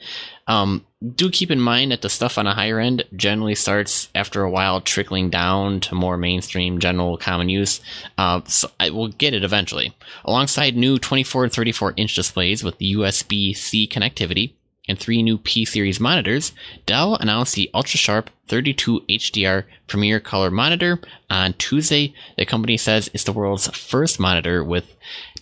um, 0.52 0.84
do 1.16 1.30
keep 1.30 1.50
in 1.50 1.60
mind 1.60 1.92
that 1.92 2.02
the 2.02 2.10
stuff 2.10 2.36
on 2.36 2.46
a 2.46 2.54
higher 2.54 2.78
end 2.78 3.04
generally 3.16 3.54
starts 3.54 4.10
after 4.14 4.42
a 4.42 4.50
while 4.50 4.82
trickling 4.82 5.30
down 5.30 5.80
to 5.80 5.94
more 5.94 6.18
mainstream 6.18 6.78
general 6.78 7.16
common 7.16 7.48
use. 7.48 7.80
Uh, 8.18 8.42
so 8.46 8.68
I 8.78 8.90
will 8.90 9.08
get 9.08 9.32
it 9.32 9.44
eventually. 9.44 9.94
Alongside 10.26 10.76
new 10.76 10.98
24 10.98 11.44
and 11.44 11.52
34 11.52 11.94
inch 11.96 12.14
displays 12.14 12.62
with 12.62 12.78
USB 12.78 13.56
C 13.56 13.88
connectivity 13.88 14.52
and 14.88 14.98
three 14.98 15.22
new 15.22 15.38
P 15.38 15.64
series 15.64 15.98
monitors, 15.98 16.52
Dell 16.84 17.14
announced 17.16 17.54
the 17.54 17.70
ultra 17.72 17.96
sharp 17.96 18.28
32 18.48 19.00
HDR 19.08 19.64
Premier 19.86 20.20
Color 20.20 20.50
monitor 20.50 21.00
on 21.30 21.54
Tuesday. 21.54 22.12
The 22.36 22.44
company 22.44 22.76
says 22.76 23.08
it's 23.14 23.24
the 23.24 23.32
world's 23.32 23.68
first 23.68 24.20
monitor 24.20 24.62
with 24.62 24.96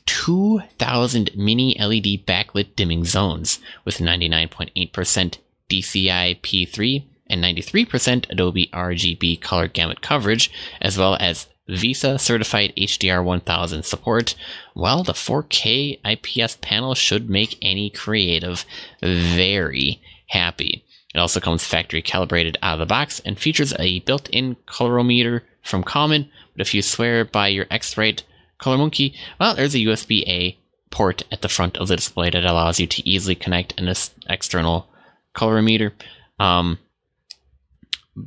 2,000 0.07 1.31
mini 1.37 1.77
LED 1.79 2.27
backlit 2.27 2.77
dimming 2.77 3.05
zones 3.05 3.59
with 3.85 3.99
99.8% 3.99 5.39
DCI 5.69 6.41
P3 6.41 7.05
and 7.29 7.43
93% 7.43 8.31
Adobe 8.31 8.71
RGB 8.73 9.41
color 9.41 9.69
gamut 9.69 10.03
coverage, 10.03 10.51
as 10.81 10.99
well 10.99 11.17
as 11.21 11.47
VESA 11.69 12.19
certified 12.19 12.73
HDR 12.77 13.25
1000 13.25 13.85
support, 13.85 14.35
while 14.75 15.05
the 15.05 15.13
4K 15.13 16.01
IPS 16.05 16.59
panel 16.61 16.95
should 16.95 17.31
make 17.31 17.57
any 17.63 17.91
creative 17.91 18.65
very 19.01 20.01
happy. 20.27 20.85
It 21.15 21.19
also 21.19 21.41
comes 21.41 21.65
factory 21.65 22.03
calibrated 22.03 22.59
out 22.63 22.75
of 22.75 22.79
the 22.81 22.87
box 22.87 23.21
and 23.25 23.39
features 23.39 23.75
a 23.79 24.01
built 24.01 24.29
in 24.31 24.57
colorimeter 24.67 25.43
from 25.63 25.85
Calman, 25.85 26.29
but 26.53 26.63
if 26.63 26.75
you 26.75 26.83
swear 26.83 27.25
by 27.25 27.49
your 27.49 27.67
X-Rite 27.71 28.25
ColorMunki, 28.63 29.15
well, 29.39 29.55
there's 29.55 29.75
a 29.75 29.79
USB 29.79 30.23
A 30.27 30.59
port 30.91 31.23
at 31.31 31.43
the 31.43 31.49
front 31.49 31.77
of 31.77 31.89
the 31.89 31.97
display 31.97 32.31
that 32.31 32.45
allows 32.45 32.81
you 32.81 32.87
to 32.87 33.09
easily 33.09 33.35
connect 33.35 33.79
an 33.79 33.93
external 34.29 34.89
colorimeter. 35.35 35.93
Um, 36.39 36.79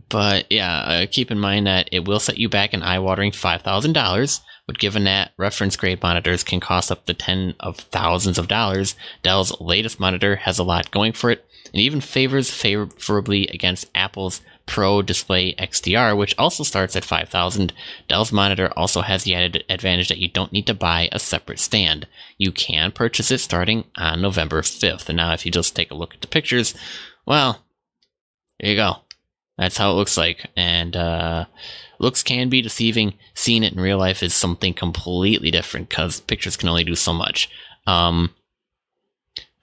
but 0.09 0.51
yeah, 0.51 0.79
uh, 0.79 1.05
keep 1.09 1.29
in 1.29 1.39
mind 1.39 1.67
that 1.67 1.89
it 1.91 2.07
will 2.07 2.19
set 2.19 2.37
you 2.37 2.49
back 2.49 2.73
an 2.73 2.83
eye-watering 2.83 3.31
five 3.31 3.61
thousand 3.61 3.93
dollars. 3.93 4.41
But 4.65 4.79
given 4.79 5.03
that 5.03 5.31
reference 5.37 5.75
grade 5.75 6.01
monitors 6.01 6.43
can 6.43 6.59
cost 6.59 6.91
up 6.91 7.05
to 7.05 7.13
ten 7.13 7.55
of 7.59 7.77
thousands 7.77 8.37
of 8.37 8.47
dollars, 8.47 8.95
Dell's 9.21 9.59
latest 9.59 9.99
monitor 9.99 10.37
has 10.37 10.59
a 10.59 10.63
lot 10.63 10.91
going 10.91 11.13
for 11.13 11.29
it 11.29 11.45
and 11.73 11.81
even 11.81 12.01
favors 12.01 12.51
favorably 12.51 13.47
against 13.47 13.89
Apple's 13.95 14.41
Pro 14.65 15.01
Display 15.01 15.53
XDR, 15.55 16.15
which 16.15 16.35
also 16.37 16.63
starts 16.63 16.95
at 16.95 17.03
5000 17.03 17.73
Dell's 18.07 18.31
monitor 18.31 18.71
also 18.77 19.01
has 19.01 19.23
the 19.23 19.35
added 19.35 19.63
advantage 19.69 20.07
that 20.07 20.19
you 20.19 20.29
don't 20.29 20.53
need 20.53 20.67
to 20.67 20.73
buy 20.73 21.09
a 21.11 21.19
separate 21.19 21.59
stand. 21.59 22.07
You 22.37 22.51
can 22.51 22.91
purchase 22.91 23.31
it 23.31 23.39
starting 23.39 23.85
on 23.97 24.21
November 24.21 24.61
5th. 24.61 25.09
And 25.09 25.17
now 25.17 25.33
if 25.33 25.45
you 25.45 25.51
just 25.51 25.75
take 25.75 25.91
a 25.91 25.95
look 25.95 26.13
at 26.13 26.21
the 26.21 26.27
pictures, 26.27 26.75
well, 27.25 27.63
there 28.59 28.69
you 28.69 28.77
go. 28.77 28.97
That's 29.57 29.77
how 29.77 29.91
it 29.91 29.95
looks 29.95 30.17
like. 30.17 30.49
And 30.55 30.95
uh, 30.95 31.45
looks 32.03 32.21
can 32.21 32.49
be 32.49 32.61
deceiving. 32.61 33.15
Seeing 33.33 33.63
it 33.63 33.73
in 33.73 33.79
real 33.79 33.97
life 33.97 34.21
is 34.21 34.35
something 34.35 34.73
completely 34.73 35.49
different 35.49 35.89
because 35.89 36.19
pictures 36.19 36.57
can 36.57 36.69
only 36.69 36.83
do 36.83 36.95
so 36.95 37.13
much. 37.13 37.49
Um, 37.87 38.35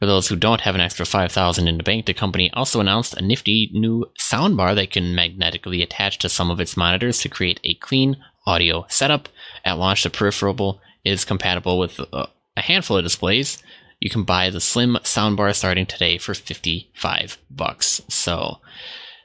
for 0.00 0.07
those 0.07 0.29
who 0.29 0.37
don't 0.37 0.62
have 0.62 0.74
an 0.74 0.81
extra 0.81 1.05
5000 1.05 1.68
in 1.68 1.76
the 1.76 1.83
bank, 1.83 2.07
the 2.07 2.14
company 2.14 2.50
also 2.55 2.81
announced 2.81 3.14
a 3.14 3.22
nifty 3.22 3.70
new 3.74 4.07
soundbar 4.18 4.74
that 4.74 4.90
can 4.90 5.14
magnetically 5.14 5.83
attach 5.83 6.18
to 6.18 6.31
some 6.31 6.50
of 6.50 6.59
its 6.59 6.76
monitors 6.76 7.20
to 7.20 7.29
create 7.29 7.61
a 7.62 7.74
clean 7.74 8.16
audio 8.46 8.87
setup. 8.88 9.29
At 9.62 9.79
launch, 9.79 10.03
the 10.03 10.11
peripheral 10.11 10.81
is 11.05 11.26
compatible 11.26 11.79
with 11.79 12.00
uh, 12.12 12.26
a 12.57 12.62
handful 12.62 12.96
of 12.96 13.05
displays. 13.05 13.62
You 14.00 14.09
can 14.09 14.24
buy 14.24 14.48
the 14.48 14.62
slim 14.62 14.96
soundbar 15.03 15.55
starting 15.55 15.85
today 15.85 16.16
for 16.16 16.33
55 16.33 17.37
bucks. 17.50 18.00
So, 18.09 18.57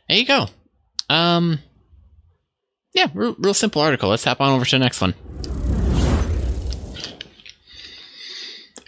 there 0.09 0.17
you 0.17 0.25
go. 0.25 0.47
Um, 1.09 1.59
yeah, 2.95 3.09
real, 3.13 3.35
real 3.37 3.53
simple 3.53 3.81
article. 3.81 4.09
Let's 4.09 4.23
hop 4.23 4.39
on 4.41 4.53
over 4.53 4.65
to 4.65 4.71
the 4.71 4.79
next 4.79 5.01
one. 5.01 5.13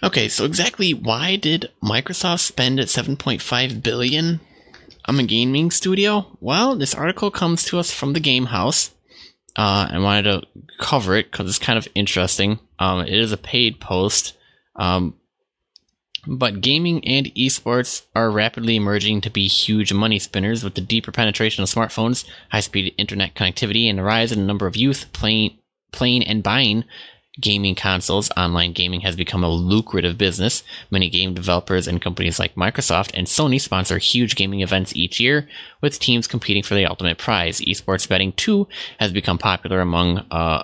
Okay, 0.02 0.30
so 0.30 0.46
exactly 0.46 0.94
why 0.94 1.36
did 1.36 1.72
Microsoft 1.84 2.40
spend 2.40 2.80
at 2.80 2.88
7.5 2.88 3.84
billion 3.84 4.40
on 5.06 5.20
a 5.20 5.24
gaming 5.24 5.72
studio? 5.72 6.38
Well, 6.40 6.76
this 6.76 6.96
article 6.96 7.32
comes 7.32 7.66
to 7.66 7.80
us 7.80 7.92
from 7.92 8.14
the 8.14 8.22
Game 8.22 8.46
House. 8.46 8.92
Uh, 9.58 9.88
I 9.92 10.00
wanted 10.00 10.24
to 10.24 10.42
cover 10.80 11.16
it 11.16 11.30
because 11.30 11.50
it's 11.50 11.60
kind 11.60 11.78
of 11.78 11.88
interesting. 11.94 12.60
Um, 12.80 13.02
it 13.02 13.14
is 13.14 13.34
a 13.34 13.38
paid 13.38 13.82
post, 13.82 14.38
um, 14.78 15.16
but 16.28 16.62
gaming 16.62 17.04
and 17.06 17.28
esports 17.36 18.06
are 18.16 18.30
rapidly 18.30 18.76
emerging 18.76 19.22
to 19.22 19.30
be 19.30 19.48
huge 19.48 19.94
money 19.94 20.20
spinners 20.20 20.64
with 20.64 20.76
the 20.76 20.82
deeper 20.82 21.12
penetration 21.12 21.64
of 21.64 21.70
smartphones, 21.70 22.26
high-speed 22.52 22.94
internet 22.98 23.34
connectivity, 23.36 23.90
and 23.90 23.98
the 23.98 24.04
rise 24.04 24.32
in 24.32 24.40
the 24.40 24.46
number 24.46 24.68
of 24.68 24.76
youth 24.76 25.06
playing, 25.14 25.58
playing 25.92 26.24
and 26.24 26.44
buying 26.44 26.84
gaming 27.40 27.76
consoles, 27.76 28.32
online 28.36 28.74
gaming 28.74 29.02
has 29.02 29.16
become 29.16 29.44
a 29.44 29.50
lucrative 29.50 30.18
business. 30.18 30.64
Many 30.90 31.10
game 31.10 31.34
developers 31.34 31.88
and 31.88 32.02
companies 32.02 32.40
like 32.40 32.56
Microsoft 32.56 33.12
and 33.14 33.28
Sony 33.28 33.62
sponsor 33.62 33.98
huge 33.98 34.36
gaming 34.36 34.62
events 34.62 34.96
each 34.96 35.20
year, 35.20 35.48
with 35.82 36.00
teams 36.00 36.28
competing 36.28 36.64
for 36.64 36.76
the 36.76 36.86
ultimate 36.86 37.18
prize. 37.18 37.62
Esports 37.62 38.08
betting, 38.08 38.34
too, 38.34 38.68
has 39.00 39.12
become 39.12 39.38
popular 39.38 39.82
among 39.82 40.26
uh, 40.32 40.64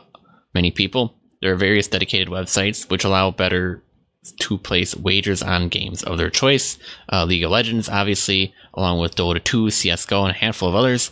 many 0.53 0.71
people. 0.71 1.15
There 1.41 1.53
are 1.53 1.57
various 1.57 1.87
dedicated 1.87 2.29
websites 2.29 2.89
which 2.89 3.03
allow 3.03 3.31
better 3.31 3.83
to 4.31 4.57
place 4.57 4.95
wagers 4.95 5.41
on 5.43 5.69
games 5.69 6.03
of 6.03 6.17
their 6.17 6.29
choice. 6.29 6.77
Uh, 7.11 7.25
League 7.25 7.43
of 7.43 7.51
Legends, 7.51 7.89
obviously, 7.89 8.53
along 8.73 8.99
with 8.99 9.15
Dota 9.15 9.43
2, 9.43 9.65
CSGO, 9.65 10.21
and 10.23 10.31
a 10.31 10.39
handful 10.39 10.69
of 10.69 10.75
others. 10.75 11.11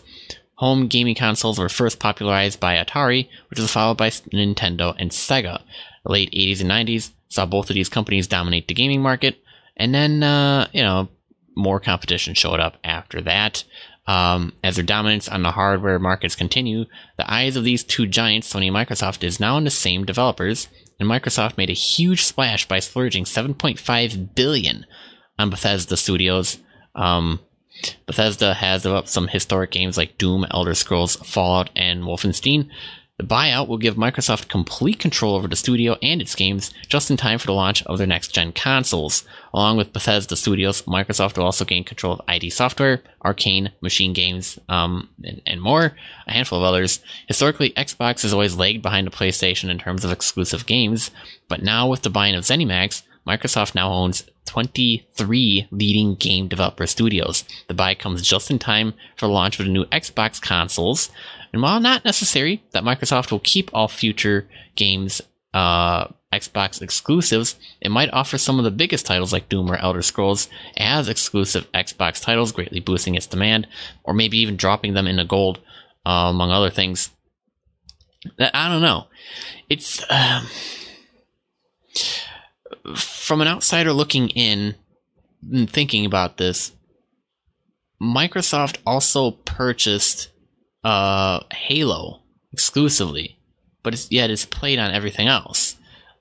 Home 0.56 0.88
gaming 0.88 1.16
consoles 1.16 1.58
were 1.58 1.70
first 1.70 2.00
popularized 2.00 2.60
by 2.60 2.76
Atari, 2.76 3.28
which 3.50 3.60
was 3.60 3.72
followed 3.72 3.98
by 3.98 4.10
Nintendo 4.10 4.96
and 4.98 5.12
Sega. 5.12 5.62
The 6.06 6.12
late 6.12 6.32
80s 6.32 6.62
and 6.62 6.70
90s 6.70 7.12
saw 7.30 7.46
both 7.46 7.70
of 7.70 7.74
these 7.74 7.90
companies 7.90 8.28
dominate 8.28 8.68
the 8.68 8.74
gaming 8.74 9.02
market, 9.02 9.42
and 9.76 9.94
then, 9.94 10.22
uh, 10.22 10.68
you 10.72 10.82
know, 10.82 11.10
more 11.56 11.80
competition 11.80 12.34
showed 12.34 12.60
up 12.60 12.78
after 12.84 13.22
that. 13.22 13.64
Um, 14.08 14.54
as 14.64 14.76
their 14.76 14.86
dominance 14.86 15.30
on 15.30 15.44
the 15.44 15.52
hardware 15.52 16.00
markets 16.00 16.36
continue, 16.36 16.86
the 17.18 17.32
eyes 17.32 17.56
of 17.56 17.64
these 17.64 17.84
two 17.84 18.08
giants, 18.08 18.52
Sony 18.52 18.68
and 18.68 18.76
Microsoft, 18.76 19.24
is 19.24 19.40
now 19.40 19.56
on 19.56 19.64
the 19.64 19.70
same 19.70 20.06
developers, 20.06 20.68
and 21.02 21.10
Microsoft 21.10 21.58
made 21.58 21.72
a 21.72 21.74
huge 21.74 22.24
splash 22.24 22.68
by 22.68 22.80
splurging 22.80 23.26
7.5 23.26 24.36
billion 24.36 24.86
on 25.40 25.50
Bethesda 25.50 25.98
Studios. 25.98 26.60
Um, 26.96 27.40
Bethesda 28.06 28.54
has 28.54 28.84
developed 28.84 29.10
some 29.10 29.28
historic 29.28 29.72
games 29.72 29.98
like 29.98 30.20
Doom, 30.20 30.46
Elder 30.52 30.76
Scrolls, 30.76 31.16
Fallout, 31.16 31.72
and 31.76 32.04
Wolfenstein. 32.04 32.70
The 33.22 33.28
buyout 33.28 33.68
will 33.68 33.78
give 33.78 33.98
Microsoft 33.98 34.48
complete 34.48 34.98
control 34.98 35.36
over 35.36 35.48
the 35.48 35.56
studio 35.56 35.96
and 36.02 36.20
its 36.20 36.34
games 36.34 36.74
just 36.88 37.12
in 37.12 37.18
time 37.18 37.38
for 37.38 37.46
the 37.46 37.54
launch 37.54 37.84
of 37.84 38.00
their 38.00 38.08
next 38.08 38.30
gen 38.30 38.52
consoles. 38.52 39.26
Along 39.54 39.78
with 39.78 39.94
Bethesda 39.94 40.36
Studios, 40.36 40.82
Microsoft 40.84 41.38
will 41.38 41.46
also 41.46 41.64
gain 41.64 41.84
control 41.84 42.14
of 42.14 42.22
ID 42.28 42.50
Software, 42.50 43.04
Arcane, 43.24 43.74
Machine 43.80 44.14
Games, 44.14 44.58
um, 44.70 45.08
and, 45.24 45.40
and, 45.46 45.62
more, 45.62 45.96
a 46.26 46.32
handful 46.32 46.58
of 46.58 46.64
others. 46.64 47.00
Historically, 47.28 47.70
Xbox 47.74 48.24
has 48.24 48.34
always 48.34 48.56
lagged 48.56 48.82
behind 48.82 49.06
the 49.06 49.12
PlayStation 49.12 49.70
in 49.70 49.78
terms 49.78 50.04
of 50.04 50.12
exclusive 50.12 50.66
games, 50.66 51.12
but 51.48 51.62
now 51.62 51.88
with 51.88 52.02
the 52.02 52.10
buying 52.10 52.34
of 52.34 52.44
ZeniMax, 52.44 53.04
Microsoft 53.28 53.76
now 53.76 53.92
owns 53.92 54.24
23 54.46 55.68
leading 55.72 56.16
game 56.16 56.48
developer 56.48 56.88
studios. 56.88 57.44
The 57.68 57.74
buy 57.74 57.96
comes 57.96 58.22
just 58.22 58.52
in 58.52 58.60
time 58.60 58.94
for 59.16 59.28
the 59.28 59.34
launch 59.34 59.60
of 59.60 59.66
the 59.66 59.72
new 59.72 59.86
Xbox 59.86 60.42
consoles. 60.42 61.10
And 61.54 61.62
while 61.62 61.80
not 61.80 62.06
necessary 62.06 62.64
that 62.72 62.84
Microsoft 62.84 63.32
will 63.32 63.40
keep 63.40 63.70
all 63.74 63.88
future 63.88 64.48
games 64.76 65.22
uh, 65.54 66.08
Xbox 66.34 66.82
exclusives, 66.82 67.58
it 67.82 67.92
might 67.92 68.12
offer 68.14 68.38
some 68.38 68.58
of 68.58 68.64
the 68.64 68.72
biggest 68.72 69.06
titles 69.06 69.34
like 69.34 69.50
Doom 69.50 69.70
or 69.70 69.78
Elder 69.78 70.02
Scrolls 70.02 70.48
as 70.78 71.10
exclusive 71.10 71.70
Xbox 71.74 72.22
titles, 72.22 72.52
greatly 72.52 72.80
boosting 72.80 73.16
its 73.16 73.28
demand, 73.28 73.68
or 74.04 74.14
maybe 74.14 74.38
even 74.38 74.56
dropping 74.56 74.94
them 74.94 75.08
into 75.08 75.26
gold, 75.26 75.60
uh, 76.06 76.30
among 76.30 76.52
other 76.52 76.70
things. 76.70 77.12
I 78.40 78.70
don't 78.70 78.82
know. 78.82 79.08
It's. 79.70 80.04
Uh, 80.10 80.44
from 82.96 83.42
an 83.42 83.48
outsider 83.48 83.94
looking 83.94 84.30
in 84.30 84.76
and 85.52 85.70
thinking 85.70 86.06
about 86.06 86.38
this, 86.38 86.72
Microsoft 88.02 88.78
also 88.86 89.32
purchased 89.32 90.30
uh, 90.84 91.42
Halo 91.52 92.22
exclusively, 92.52 93.38
but 93.84 93.94
it's, 93.94 94.12
yet 94.12 94.30
it's 94.30 94.46
played 94.46 94.80
on 94.80 94.92
everything 94.92 95.28
else, 95.28 95.76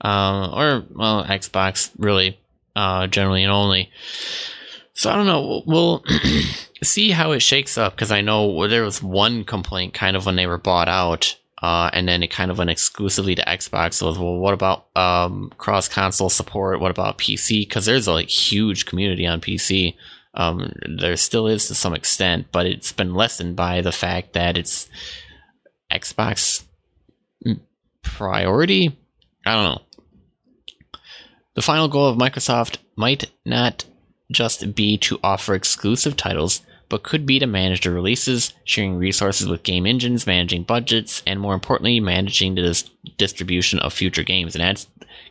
uh, 0.05 0.51
or 0.53 0.85
well, 0.95 1.25
Xbox 1.25 1.91
really, 1.99 2.39
uh, 2.77 3.07
generally 3.07 3.43
and 3.43 3.53
only. 3.53 3.91
So 4.93 5.11
I 5.11 5.17
don't 5.17 5.27
know. 5.27 5.63
We'll 5.67 6.05
see 6.83 7.11
how 7.11 7.33
it 7.33 7.41
shakes 7.41 7.79
up 7.79 7.95
because 7.95 8.13
I 8.13 8.21
know 8.21 8.69
there 8.69 8.85
was 8.85 9.03
one 9.03 9.45
complaint 9.45 9.95
kind 9.95 10.17
of 10.17 10.27
when 10.27 10.37
they 10.37 10.47
were 10.47 10.59
bought 10.59 10.89
out 10.89 11.39
uh, 11.63 11.91
and 11.93 12.09
then 12.09 12.23
it 12.23 12.31
kind 12.31 12.51
of 12.51 12.59
went 12.59 12.71
exclusively 12.71 13.35
to 13.35 13.45
Xbox. 13.45 13.95
So, 13.95 14.13
well, 14.13 14.37
what 14.37 14.55
about 14.55 14.87
um, 14.97 15.53
cross 15.59 15.89
console 15.89 16.31
support? 16.31 16.81
What 16.81 16.91
about 16.91 17.19
PC? 17.19 17.61
Because 17.63 17.85
there's 17.85 18.07
a 18.07 18.13
like, 18.13 18.29
huge 18.29 18.87
community 18.87 19.27
on 19.27 19.41
PC. 19.41 19.95
Um, 20.33 20.73
there 20.99 21.17
still 21.17 21.49
is 21.49 21.67
to 21.69 21.75
some 21.75 21.95
extent, 21.95 22.47
but 22.53 22.67
it's 22.67 22.93
been 22.93 23.15
lessened 23.15 23.57
by 23.57 23.81
the 23.81 23.93
fact 23.93 24.33
that 24.35 24.57
it's 24.57 24.89
Xbox 25.93 26.65
priority. 28.03 28.97
I 29.45 29.55
don't 29.55 29.65
know. 29.65 29.83
The 31.55 31.63
final 31.63 31.89
goal 31.89 32.09
of 32.09 32.17
Microsoft 32.17 32.79
might 32.97 33.31
not 33.45 33.85
just 34.31 34.75
be 34.75 34.97
to 34.99 35.19
offer 35.23 35.55
exclusive 35.55 36.17
titles, 36.17 36.63
but 36.91 37.05
could 37.05 37.25
be 37.25 37.39
to 37.39 37.47
manage 37.47 37.83
the 37.83 37.91
releases, 37.91 38.53
sharing 38.65 38.97
resources 38.97 39.49
with 39.49 39.63
game 39.63 39.87
engines, 39.87 40.27
managing 40.27 40.65
budgets, 40.65 41.23
and 41.27 41.41
more 41.41 41.55
importantly, 41.55 42.01
managing 42.01 42.57
the 42.57 42.63
dis- 42.63 42.91
distribution 43.17 43.79
of 43.79 43.95
future 43.95 44.25
games. 44.25 44.55
And 44.55 44.63
that's 44.63 44.87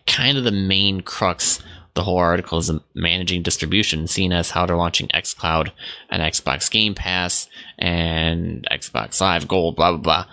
kind 0.07 0.37
of 0.37 0.43
the 0.45 0.51
main 0.51 1.01
crux 1.01 1.61
the 1.95 2.03
whole 2.03 2.17
article 2.17 2.59
is 2.59 2.71
managing 2.95 3.43
distribution, 3.43 4.07
seen 4.07 4.31
as 4.31 4.51
how 4.51 4.65
they're 4.65 4.77
launching 4.77 5.09
xCloud 5.09 5.71
and 6.09 6.21
Xbox 6.21 6.71
Game 6.71 6.95
Pass 6.95 7.49
and 7.77 8.65
Xbox 8.71 9.19
Live 9.19 9.47
Gold, 9.47 9.75
blah 9.75 9.97
blah 9.97 10.25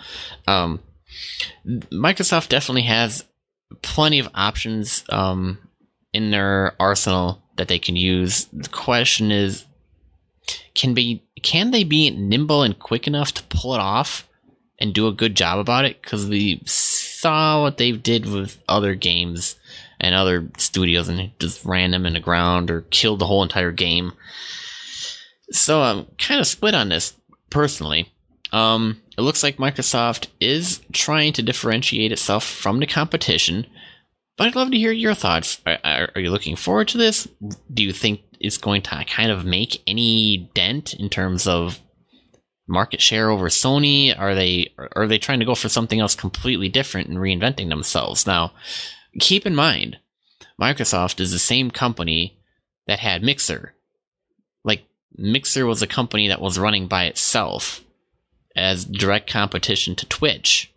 blah. 0.46 0.54
Um, 0.54 0.80
Microsoft 1.66 2.50
definitely 2.50 2.82
has 2.82 3.24
plenty 3.82 4.20
of 4.20 4.28
options 4.34 5.02
um, 5.08 5.58
in 6.12 6.30
their 6.30 6.76
arsenal 6.78 7.42
that 7.56 7.68
they 7.68 7.80
can 7.80 7.96
use. 7.96 8.44
The 8.52 8.68
question 8.68 9.32
is, 9.32 9.64
can 10.74 10.94
be 10.94 11.22
can 11.42 11.70
they 11.70 11.84
be 11.84 12.10
nimble 12.10 12.62
and 12.62 12.78
quick 12.78 13.06
enough 13.06 13.32
to 13.34 13.42
pull 13.44 13.74
it 13.74 13.80
off 13.80 14.28
and 14.78 14.94
do 14.94 15.06
a 15.06 15.12
good 15.12 15.34
job 15.34 15.58
about 15.58 15.84
it? 15.84 16.00
Because 16.02 16.26
we 16.26 16.62
saw 16.66 17.62
what 17.62 17.78
they 17.78 17.92
did 17.92 18.26
with 18.26 18.62
other 18.68 18.94
games 18.94 19.56
and 20.00 20.14
other 20.14 20.48
studios 20.58 21.08
and 21.08 21.30
just 21.38 21.64
ran 21.64 21.90
them 21.90 22.06
in 22.06 22.12
the 22.12 22.20
ground 22.20 22.70
or 22.70 22.82
killed 22.90 23.18
the 23.18 23.26
whole 23.26 23.42
entire 23.42 23.72
game. 23.72 24.12
So 25.50 25.82
I'm 25.82 26.06
kind 26.18 26.40
of 26.40 26.46
split 26.46 26.74
on 26.74 26.88
this 26.88 27.14
personally. 27.50 28.12
Um, 28.52 29.00
it 29.16 29.22
looks 29.22 29.42
like 29.42 29.56
Microsoft 29.56 30.28
is 30.40 30.80
trying 30.92 31.32
to 31.34 31.42
differentiate 31.42 32.12
itself 32.12 32.44
from 32.44 32.80
the 32.80 32.86
competition, 32.86 33.66
but 34.36 34.46
I'd 34.46 34.56
love 34.56 34.70
to 34.70 34.78
hear 34.78 34.92
your 34.92 35.14
thoughts. 35.14 35.60
Are, 35.66 35.78
are, 35.84 36.10
are 36.14 36.20
you 36.20 36.30
looking 36.30 36.56
forward 36.56 36.88
to 36.88 36.98
this? 36.98 37.26
Do 37.72 37.82
you 37.82 37.92
think 37.92 38.20
it's 38.40 38.58
going 38.58 38.82
to 38.82 39.04
kind 39.04 39.30
of 39.30 39.44
make 39.44 39.82
any 39.86 40.50
dent 40.54 40.94
in 40.94 41.08
terms 41.08 41.46
of 41.46 41.80
market 42.68 43.00
share 43.00 43.30
over 43.30 43.48
Sony? 43.48 44.18
Are 44.18 44.34
they 44.34 44.72
are 44.94 45.06
they 45.06 45.18
trying 45.18 45.40
to 45.40 45.46
go 45.46 45.54
for 45.54 45.68
something 45.68 46.00
else 46.00 46.14
completely 46.14 46.68
different 46.68 47.08
and 47.08 47.18
reinventing 47.18 47.68
themselves? 47.68 48.26
Now, 48.26 48.52
keep 49.20 49.46
in 49.46 49.54
mind, 49.54 49.98
Microsoft 50.60 51.20
is 51.20 51.32
the 51.32 51.38
same 51.38 51.70
company 51.70 52.38
that 52.86 53.00
had 53.00 53.22
Mixer. 53.22 53.74
Like 54.64 54.84
Mixer 55.16 55.66
was 55.66 55.82
a 55.82 55.86
company 55.86 56.28
that 56.28 56.40
was 56.40 56.58
running 56.58 56.88
by 56.88 57.04
itself 57.04 57.82
as 58.54 58.84
direct 58.84 59.30
competition 59.30 59.94
to 59.96 60.06
Twitch. 60.06 60.72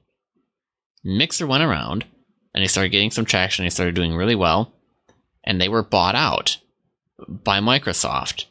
Mixer 1.04 1.48
went 1.48 1.64
around 1.64 2.06
and 2.54 2.64
they 2.64 2.68
started 2.68 2.90
getting 2.90 3.12
some 3.12 3.26
traction. 3.26 3.66
They 3.66 3.70
started 3.70 3.96
doing 3.96 4.16
really 4.16 4.36
well, 4.36 4.74
and 5.44 5.62
they 5.62 5.70
were 5.70 5.84
bought 5.84 6.16
out 6.16 6.58
by 7.28 7.60
Microsoft. 7.60 8.46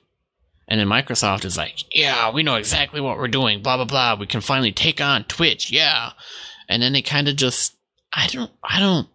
And 0.68 0.78
then 0.78 0.87
Microsoft 0.87 1.44
is 1.46 1.57
like, 1.57 1.85
yeah, 1.90 2.31
we 2.31 2.42
know 2.42 2.57
exactly 2.57 3.00
what 3.00 3.16
we're 3.16 3.28
doing, 3.28 3.62
blah, 3.62 3.76
blah, 3.76 3.87
blah. 3.87 4.16
We 4.16 4.26
can 4.26 4.42
finally 4.42 4.72
take 4.72 5.00
on 5.00 5.24
Twitch. 5.24 5.70
Yeah. 5.70 6.11
And 6.68 6.83
then 6.83 6.92
they 6.92 7.00
kind 7.00 7.26
of 7.26 7.37
just, 7.37 7.74
I 8.12 8.26
don't, 8.26 8.50
I 8.62 8.78
don't, 8.78 9.09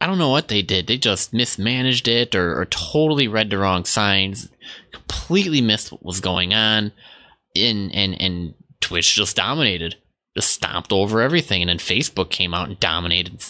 I 0.00 0.06
don't 0.06 0.18
know 0.18 0.30
what 0.30 0.48
they 0.48 0.62
did. 0.62 0.86
They 0.86 0.96
just 0.96 1.34
mismanaged 1.34 2.08
it 2.08 2.34
or, 2.34 2.58
or 2.58 2.64
totally 2.64 3.28
read 3.28 3.50
the 3.50 3.58
wrong 3.58 3.84
signs, 3.84 4.48
completely 4.92 5.60
missed 5.60 5.92
what 5.92 6.04
was 6.04 6.20
going 6.20 6.54
on. 6.54 6.92
In, 7.54 7.90
and, 7.90 8.20
and 8.20 8.54
Twitch 8.80 9.14
just 9.14 9.36
dominated, 9.36 9.96
just 10.34 10.48
stomped 10.48 10.90
over 10.90 11.20
everything. 11.20 11.60
And 11.60 11.68
then 11.68 11.78
Facebook 11.78 12.30
came 12.30 12.54
out 12.54 12.68
and 12.68 12.80
dominated. 12.80 13.44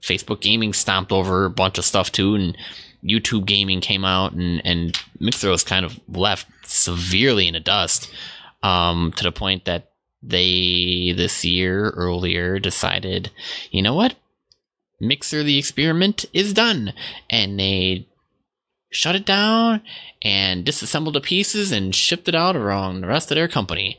Facebook 0.00 0.40
gaming 0.40 0.72
stomped 0.72 1.12
over 1.12 1.44
a 1.44 1.50
bunch 1.50 1.76
of 1.76 1.84
stuff 1.84 2.10
too. 2.10 2.34
And 2.34 2.56
YouTube 3.04 3.46
gaming 3.46 3.80
came 3.80 4.04
out 4.04 4.32
and, 4.32 4.64
and 4.64 4.98
Mixer 5.18 5.50
was 5.50 5.64
kind 5.64 5.84
of 5.84 5.98
left 6.08 6.46
severely 6.64 7.48
in 7.48 7.54
the 7.54 7.60
dust 7.60 8.12
um, 8.62 9.12
to 9.16 9.24
the 9.24 9.32
point 9.32 9.64
that 9.64 9.90
they 10.22 11.12
this 11.16 11.44
year 11.44 11.90
earlier 11.90 12.58
decided, 12.58 13.30
you 13.70 13.82
know 13.82 13.94
what? 13.94 14.14
Mixer 15.00 15.42
the 15.42 15.58
experiment 15.58 16.24
is 16.32 16.52
done. 16.52 16.92
And 17.28 17.58
they 17.58 18.06
shut 18.90 19.16
it 19.16 19.26
down 19.26 19.82
and 20.22 20.64
disassembled 20.64 21.14
the 21.14 21.20
pieces 21.20 21.72
and 21.72 21.94
shipped 21.94 22.28
it 22.28 22.34
out 22.34 22.54
around 22.54 23.00
the 23.00 23.08
rest 23.08 23.30
of 23.30 23.34
their 23.34 23.48
company. 23.48 23.98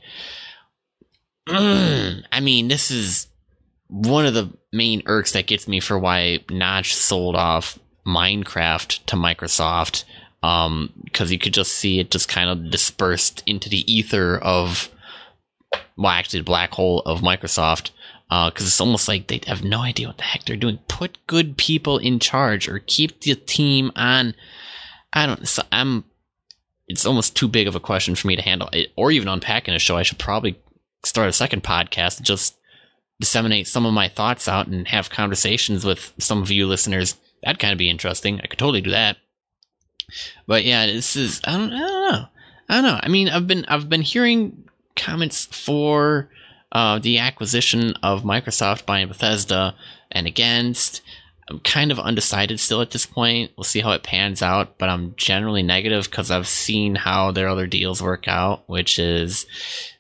Mm, 1.50 2.24
I 2.32 2.40
mean, 2.40 2.70
this 2.70 2.90
is 2.90 3.28
one 3.88 4.26
of 4.26 4.34
the 4.34 4.52
main 4.72 5.04
irks 5.06 5.34
that 5.34 5.48
gets 5.48 5.68
me 5.68 5.80
for 5.80 6.00
why 6.00 6.40
Notch 6.50 6.96
sold 6.96 7.36
off 7.36 7.78
Minecraft 8.06 9.06
to 9.06 9.16
Microsoft 9.16 10.04
because 10.44 10.68
um, 10.68 11.32
you 11.32 11.40
could 11.40 11.54
just 11.54 11.72
see 11.72 12.00
it 12.00 12.12
just 12.12 12.28
kind 12.28 12.50
of 12.50 12.70
dispersed 12.70 13.42
into 13.46 13.70
the 13.70 13.90
ether 13.92 14.38
of, 14.38 14.90
well, 15.96 16.12
actually, 16.12 16.42
the 16.42 16.46
black 16.46 16.72
hole 16.72 17.00
of 17.02 17.22
Microsoft. 17.22 17.92
Because 18.28 18.66
uh, 18.66 18.68
it's 18.68 18.82
almost 18.82 19.08
like 19.08 19.28
they 19.28 19.40
have 19.48 19.64
no 19.64 19.82
idea 19.82 20.08
what 20.08 20.18
the 20.18 20.24
heck 20.24 20.44
they're 20.44 20.58
doing. 20.58 20.80
Put 20.90 21.18
good 21.28 21.56
people 21.56 21.98
in 21.98 22.20
charge 22.20 22.68
or 22.68 22.80
keep 22.80 23.22
the 23.22 23.36
team 23.36 23.92
on. 23.96 24.34
I 25.14 25.28
don't. 25.28 25.48
So 25.48 25.64
I'm. 25.72 26.04
It's 26.88 27.06
almost 27.06 27.38
too 27.38 27.48
big 27.48 27.68
of 27.68 27.76
a 27.76 27.80
question 27.80 28.16
for 28.16 28.28
me 28.28 28.36
to 28.36 28.42
handle, 28.42 28.70
it, 28.74 28.92
or 28.98 29.12
even 29.12 29.30
unpack 29.30 29.70
in 29.70 29.76
a 29.76 29.80
show. 29.80 29.96
I 29.96 30.04
should 30.04 30.20
probably 30.20 30.60
start 31.06 31.30
a 31.30 31.34
second 31.34 31.64
podcast, 31.64 32.22
just 32.22 32.58
disseminate 33.20 33.68
some 33.68 33.86
of 33.86 33.94
my 33.94 34.10
thoughts 34.10 34.50
out 34.50 34.68
and 34.68 34.88
have 34.90 35.10
conversations 35.10 35.86
with 35.86 36.12
some 36.18 36.42
of 36.42 36.52
you 36.52 36.68
listeners 36.68 37.16
That'd 37.44 37.60
kind 37.60 37.72
of 37.72 37.78
be 37.78 37.90
interesting. 37.90 38.40
I 38.42 38.48
could 38.48 38.60
totally 38.60 38.82
do 38.82 38.92
that. 38.92 39.18
But 40.48 40.64
yeah, 40.64 40.86
this 40.86 41.16
is 41.16 41.42
I 41.44 41.58
don't, 41.58 41.74
I 41.74 41.80
don't 41.80 42.12
know. 42.12 42.26
I 42.70 42.74
don't 42.76 42.84
know. 42.84 43.00
I 43.02 43.08
mean, 43.10 43.30
I've 43.30 43.48
been 43.48 43.66
I've 43.66 43.90
been 43.90 44.02
hearing 44.02 44.64
comments 44.96 45.46
for 45.46 46.30
uh, 46.72 47.00
the 47.00 47.20
acquisition 47.20 47.94
of 48.04 48.24
Microsoft 48.24 48.86
by 48.86 49.06
Bethesda 49.06 49.76
and 50.12 50.28
against. 50.28 51.02
I'm 51.50 51.60
kind 51.60 51.92
of 51.92 52.00
undecided 52.00 52.60
still 52.60 52.82
at 52.82 52.92
this 52.92 53.06
point. 53.06 53.52
We'll 53.58 53.66
see 53.66 53.82
how 53.82 53.92
it 53.92 54.04
pans 54.04 54.42
out, 54.42 54.78
but 54.78 54.90
I'm 54.90 55.14
generally 55.18 55.62
negative 55.62 56.06
because 56.06 56.32
I've 56.32 56.48
seen 56.48 56.96
how 56.96 57.32
their 57.32 57.50
other 57.50 57.68
deals 57.68 58.02
work 58.02 58.28
out, 58.28 58.64
which 58.68 58.98
is 58.98 59.46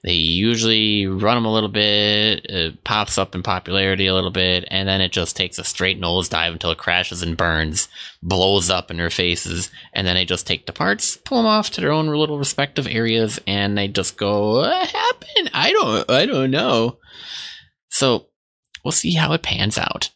they 0.03 0.13
usually 0.13 1.06
run 1.06 1.36
them 1.36 1.45
a 1.45 1.53
little 1.53 1.69
bit, 1.69 2.45
it 2.45 2.84
pops 2.84 3.17
up 3.17 3.36
in 3.36 3.43
popularity 3.43 4.08
a 4.08 4.13
little 4.13 4.32
bit, 4.32 4.65
and 4.69 4.88
then 4.88 5.01
it 5.01 5.12
just 5.12 5.36
takes 5.36 5.58
a 5.58 5.63
straight 5.63 5.99
nosedive 5.99 6.53
until 6.53 6.71
it 6.71 6.77
crashes 6.77 7.21
and 7.21 7.38
burns, 7.38 7.89
blows 8.21 8.69
up 8.69 8.89
in 8.89 8.97
their 8.97 9.10
faces, 9.10 9.69
and 9.93 10.08
then 10.08 10.15
they 10.15 10.25
just 10.25 10.47
take 10.47 10.65
the 10.65 10.73
parts, 10.73 11.17
pull 11.17 11.39
them 11.39 11.47
off 11.47 11.69
to 11.71 11.82
their 11.82 11.91
own 11.91 12.08
little 12.08 12.38
respective 12.38 12.88
areas, 12.88 13.39
and 13.45 13.77
they 13.77 13.88
just 13.89 14.17
go, 14.17 14.62
"What 14.62 14.88
happened? 14.88 15.51
I 15.53 15.71
don't, 15.71 16.10
I 16.10 16.25
don't 16.25 16.51
know." 16.51 16.99
So 17.89 18.27
we'll 18.84 18.91
see 18.93 19.13
how 19.13 19.34
it 19.34 19.43
pans 19.43 19.77
out. 19.77 20.10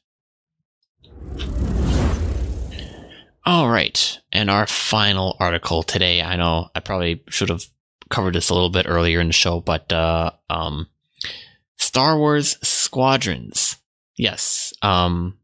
All 3.47 3.69
right. 3.69 4.19
And 4.33 4.49
our 4.51 4.67
final 4.67 5.37
article 5.39 5.81
today, 5.81 6.21
I 6.21 6.35
know 6.35 6.67
I 6.75 6.81
probably 6.81 7.23
should 7.29 7.47
have 7.47 7.63
covered 8.09 8.35
this 8.35 8.49
a 8.49 8.53
little 8.53 8.69
bit 8.69 8.87
earlier 8.89 9.21
in 9.21 9.27
the 9.27 9.33
show, 9.33 9.61
but 9.61 9.89
uh, 9.93 10.31
um, 10.49 10.89
Star 11.77 12.17
Wars 12.17 12.57
Squadrons. 12.61 13.77
Yes. 14.17 14.73
Um, 14.81 15.37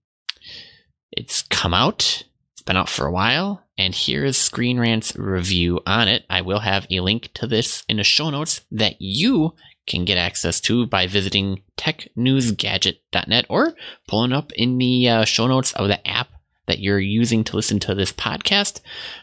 it's 1.13 1.43
come 1.43 1.73
out. 1.73 2.25
It's 2.51 2.61
been 2.61 2.75
out 2.75 2.89
for 2.89 3.05
a 3.05 3.11
while. 3.11 3.63
And 3.77 3.95
here 3.95 4.25
is 4.25 4.35
Screen 4.35 4.81
Rant's 4.81 5.15
review 5.15 5.79
on 5.85 6.09
it. 6.09 6.25
I 6.29 6.41
will 6.41 6.59
have 6.59 6.85
a 6.91 6.99
link 6.99 7.29
to 7.35 7.47
this 7.47 7.85
in 7.87 7.95
the 7.95 8.03
show 8.03 8.29
notes 8.29 8.65
that 8.69 9.01
you 9.01 9.53
can 9.87 10.03
get 10.03 10.17
access 10.17 10.59
to 10.59 10.85
by 10.87 11.07
visiting 11.07 11.61
technewsgadget.net 11.77 13.45
or 13.47 13.75
pulling 14.09 14.33
up 14.33 14.51
in 14.51 14.77
the 14.77 15.07
uh, 15.07 15.23
show 15.23 15.47
notes 15.47 15.71
of 15.71 15.87
the 15.87 16.05
app 16.05 16.27
that 16.67 16.79
you're 16.79 16.99
using 16.99 17.43
to 17.45 17.55
listen 17.55 17.79
to 17.79 17.95
this 17.95 18.11
podcast, 18.11 18.79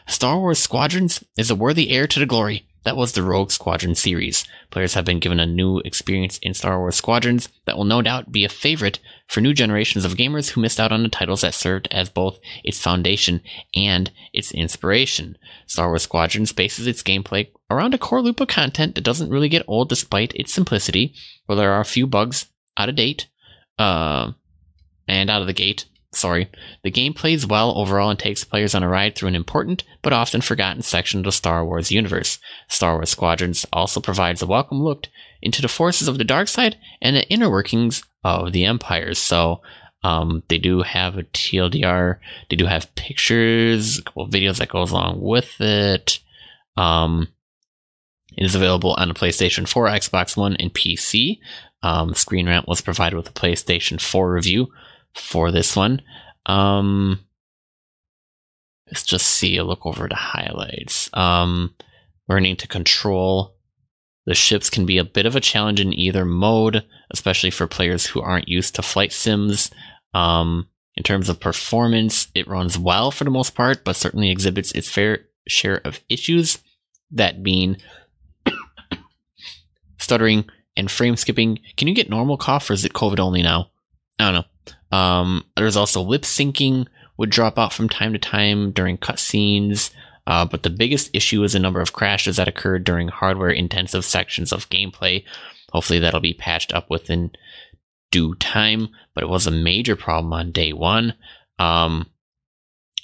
Star 0.07 0.39
Wars 0.39 0.59
Squadrons 0.59 1.23
is 1.37 1.49
a 1.49 1.55
worthy 1.55 1.89
heir 1.89 2.07
to 2.07 2.19
the 2.19 2.25
glory 2.25 2.65
that 2.83 2.97
was 2.97 3.11
the 3.11 3.21
Rogue 3.21 3.51
Squadron 3.51 3.93
series. 3.93 4.45
Players 4.71 4.95
have 4.95 5.05
been 5.05 5.19
given 5.19 5.39
a 5.39 5.45
new 5.45 5.79
experience 5.79 6.39
in 6.39 6.53
Star 6.53 6.79
Wars 6.79 6.95
Squadrons 6.95 7.49
that 7.65 7.77
will 7.77 7.85
no 7.85 8.01
doubt 8.01 8.31
be 8.31 8.43
a 8.43 8.49
favorite 8.49 8.99
for 9.27 9.39
new 9.39 9.53
generations 9.53 10.03
of 10.03 10.15
gamers 10.15 10.49
who 10.49 10.61
missed 10.61 10.79
out 10.79 10.91
on 10.91 11.03
the 11.03 11.09
titles 11.09 11.41
that 11.41 11.53
served 11.53 11.87
as 11.91 12.09
both 12.09 12.39
its 12.63 12.81
foundation 12.81 13.41
and 13.75 14.11
its 14.33 14.51
inspiration. 14.51 15.37
Star 15.67 15.89
Wars 15.89 16.03
Squadrons 16.03 16.53
bases 16.53 16.87
its 16.87 17.03
gameplay 17.03 17.49
around 17.69 17.93
a 17.93 17.99
core 17.99 18.21
loop 18.21 18.39
of 18.39 18.47
content 18.47 18.95
that 18.95 19.03
doesn't 19.03 19.29
really 19.29 19.49
get 19.49 19.65
old 19.67 19.87
despite 19.87 20.33
its 20.35 20.53
simplicity, 20.53 21.13
where 21.45 21.55
there 21.55 21.71
are 21.71 21.81
a 21.81 21.85
few 21.85 22.07
bugs 22.07 22.47
out 22.77 22.89
of 22.89 22.95
date, 22.95 23.27
uh, 23.77 24.31
and 25.07 25.29
out 25.29 25.41
of 25.41 25.47
the 25.47 25.53
gate, 25.53 25.85
Sorry. 26.13 26.49
The 26.83 26.91
game 26.91 27.13
plays 27.13 27.47
well 27.47 27.77
overall 27.77 28.09
and 28.09 28.19
takes 28.19 28.43
players 28.43 28.75
on 28.75 28.83
a 28.83 28.89
ride 28.89 29.15
through 29.15 29.29
an 29.29 29.35
important 29.35 29.83
but 30.01 30.11
often 30.11 30.41
forgotten 30.41 30.81
section 30.81 31.21
of 31.21 31.25
the 31.25 31.31
Star 31.31 31.65
Wars 31.65 31.91
universe. 31.91 32.37
Star 32.67 32.95
Wars 32.95 33.09
Squadrons 33.09 33.65
also 33.71 34.01
provides 34.01 34.41
a 34.41 34.47
welcome 34.47 34.83
look 34.83 35.07
into 35.41 35.61
the 35.61 35.69
forces 35.69 36.07
of 36.09 36.17
the 36.17 36.25
dark 36.25 36.49
side 36.49 36.77
and 37.01 37.15
the 37.15 37.27
inner 37.29 37.49
workings 37.49 38.03
of 38.25 38.51
the 38.51 38.65
Empire. 38.65 39.13
So 39.13 39.61
um, 40.03 40.43
they 40.49 40.57
do 40.57 40.81
have 40.81 41.17
a 41.17 41.23
TLDR. 41.23 42.17
They 42.49 42.55
do 42.57 42.65
have 42.65 42.93
pictures, 42.95 43.99
a 43.99 44.01
couple 44.01 44.27
videos 44.27 44.57
that 44.57 44.69
goes 44.69 44.91
along 44.91 45.21
with 45.21 45.61
it. 45.61 46.19
Um, 46.75 47.29
it 48.35 48.45
is 48.45 48.55
available 48.55 48.95
on 48.95 49.07
the 49.07 49.13
PlayStation 49.13 49.67
4, 49.67 49.87
Xbox 49.87 50.35
One, 50.35 50.55
and 50.57 50.73
PC. 50.73 51.39
Um, 51.83 52.13
Screen 52.13 52.47
Rant 52.47 52.67
was 52.67 52.81
provided 52.81 53.15
with 53.15 53.29
a 53.29 53.33
PlayStation 53.33 53.99
4 53.99 54.31
review 54.31 54.67
for 55.15 55.51
this 55.51 55.75
one. 55.75 56.01
Um, 56.45 57.19
let's 58.87 59.03
just 59.03 59.27
see 59.27 59.57
a 59.57 59.63
look 59.63 59.85
over 59.85 60.07
the 60.07 60.15
highlights. 60.15 61.09
Um, 61.13 61.75
learning 62.27 62.57
to 62.57 62.67
control 62.67 63.55
the 64.25 64.35
ships 64.35 64.69
can 64.69 64.85
be 64.85 64.97
a 64.97 65.03
bit 65.03 65.25
of 65.25 65.35
a 65.35 65.41
challenge 65.41 65.79
in 65.79 65.93
either 65.93 66.25
mode, 66.25 66.85
especially 67.09 67.49
for 67.49 67.67
players 67.67 68.05
who 68.05 68.21
aren't 68.21 68.47
used 68.47 68.75
to 68.75 68.81
flight 68.81 69.11
sims. 69.11 69.71
Um, 70.13 70.67
in 70.95 71.03
terms 71.03 71.29
of 71.29 71.39
performance, 71.39 72.27
it 72.35 72.47
runs 72.47 72.77
well 72.77 73.11
for 73.11 73.23
the 73.23 73.31
most 73.31 73.55
part, 73.55 73.83
but 73.83 73.95
certainly 73.95 74.29
exhibits 74.29 74.71
its 74.73 74.89
fair 74.89 75.25
share 75.47 75.81
of 75.85 76.01
issues. 76.07 76.59
That 77.11 77.41
being 77.41 77.77
stuttering 79.97 80.45
and 80.77 80.89
frame 80.89 81.15
skipping. 81.15 81.59
Can 81.75 81.87
you 81.87 81.95
get 81.95 82.09
normal 82.09 82.37
cough 82.37 82.69
or 82.69 82.73
is 82.73 82.85
it 82.85 82.93
COVID 82.93 83.19
only 83.19 83.41
now? 83.41 83.71
I 84.19 84.25
don't 84.25 84.33
know. 84.33 84.45
Um, 84.91 85.45
there's 85.55 85.77
also 85.77 86.01
lip 86.01 86.23
syncing 86.23 86.87
would 87.17 87.29
drop 87.29 87.59
out 87.59 87.73
from 87.73 87.87
time 87.87 88.13
to 88.13 88.19
time 88.19 88.71
during 88.71 88.97
cutscenes. 88.97 89.91
Uh, 90.27 90.45
but 90.45 90.63
the 90.63 90.69
biggest 90.69 91.09
issue 91.13 91.43
is 91.43 91.55
a 91.55 91.59
number 91.59 91.81
of 91.81 91.93
crashes 91.93 92.37
that 92.37 92.47
occurred 92.47 92.83
during 92.83 93.07
hardware 93.07 93.49
intensive 93.49 94.05
sections 94.05 94.51
of 94.51 94.69
gameplay. 94.69 95.23
hopefully 95.71 95.99
that'll 95.99 96.19
be 96.19 96.33
patched 96.33 96.73
up 96.73 96.89
within 96.89 97.31
due 98.11 98.35
time, 98.35 98.89
but 99.15 99.23
it 99.23 99.29
was 99.29 99.47
a 99.47 99.51
major 99.51 99.95
problem 99.95 100.33
on 100.33 100.51
day 100.51 100.73
one. 100.73 101.13
Um, 101.59 102.07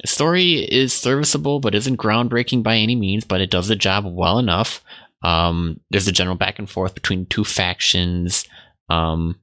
story 0.05 0.55
is 0.55 0.93
serviceable, 0.93 1.59
but 1.59 1.75
isn't 1.75 1.97
groundbreaking 1.97 2.61
by 2.63 2.77
any 2.77 2.95
means, 2.95 3.23
but 3.23 3.41
it 3.41 3.51
does 3.51 3.67
the 3.67 3.75
job 3.75 4.05
well 4.05 4.37
enough. 4.37 4.83
Um, 5.23 5.79
there's 5.89 6.07
a 6.07 6.11
general 6.11 6.35
back 6.35 6.59
and 6.59 6.69
forth 6.69 6.93
between 6.93 7.25
two 7.25 7.43
factions. 7.43 8.45
Um, 8.89 9.39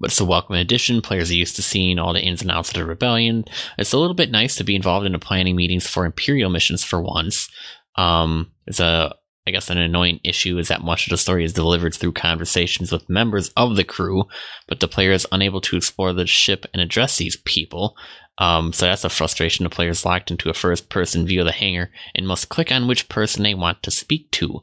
but 0.00 0.10
it's 0.10 0.20
a 0.20 0.24
welcome 0.24 0.56
addition. 0.56 1.02
Players 1.02 1.30
are 1.30 1.34
used 1.34 1.56
to 1.56 1.62
seeing 1.62 1.98
all 1.98 2.12
the 2.12 2.20
ins 2.20 2.42
and 2.42 2.50
outs 2.50 2.68
of 2.70 2.74
the 2.74 2.84
rebellion. 2.84 3.44
It's 3.78 3.92
a 3.92 3.98
little 3.98 4.14
bit 4.14 4.30
nice 4.30 4.56
to 4.56 4.64
be 4.64 4.76
involved 4.76 5.06
in 5.06 5.12
the 5.12 5.18
planning 5.18 5.56
meetings 5.56 5.86
for 5.86 6.04
Imperial 6.04 6.50
missions 6.50 6.84
for 6.84 7.00
once. 7.00 7.48
Um, 7.96 8.52
it's 8.66 8.80
a, 8.80 9.14
I 9.46 9.50
guess, 9.50 9.70
an 9.70 9.78
annoying 9.78 10.20
issue 10.24 10.58
is 10.58 10.68
that 10.68 10.82
much 10.82 11.06
of 11.06 11.10
the 11.10 11.18
story 11.18 11.44
is 11.44 11.52
delivered 11.52 11.94
through 11.94 12.12
conversations 12.12 12.92
with 12.92 13.08
members 13.08 13.50
of 13.56 13.76
the 13.76 13.84
crew, 13.84 14.24
but 14.68 14.80
the 14.80 14.88
player 14.88 15.12
is 15.12 15.26
unable 15.32 15.60
to 15.62 15.76
explore 15.76 16.12
the 16.12 16.26
ship 16.26 16.64
and 16.72 16.80
address 16.80 17.16
these 17.16 17.36
people. 17.36 17.96
Um, 18.38 18.72
so 18.72 18.86
that's 18.86 19.04
a 19.04 19.10
frustration. 19.10 19.64
The 19.64 19.70
player 19.70 19.90
is 19.90 20.04
locked 20.04 20.30
into 20.30 20.48
a 20.48 20.54
first 20.54 20.88
person 20.88 21.26
view 21.26 21.40
of 21.40 21.46
the 21.46 21.52
hangar 21.52 21.90
and 22.14 22.26
must 22.26 22.48
click 22.48 22.72
on 22.72 22.88
which 22.88 23.08
person 23.08 23.42
they 23.42 23.54
want 23.54 23.82
to 23.82 23.90
speak 23.90 24.30
to. 24.32 24.62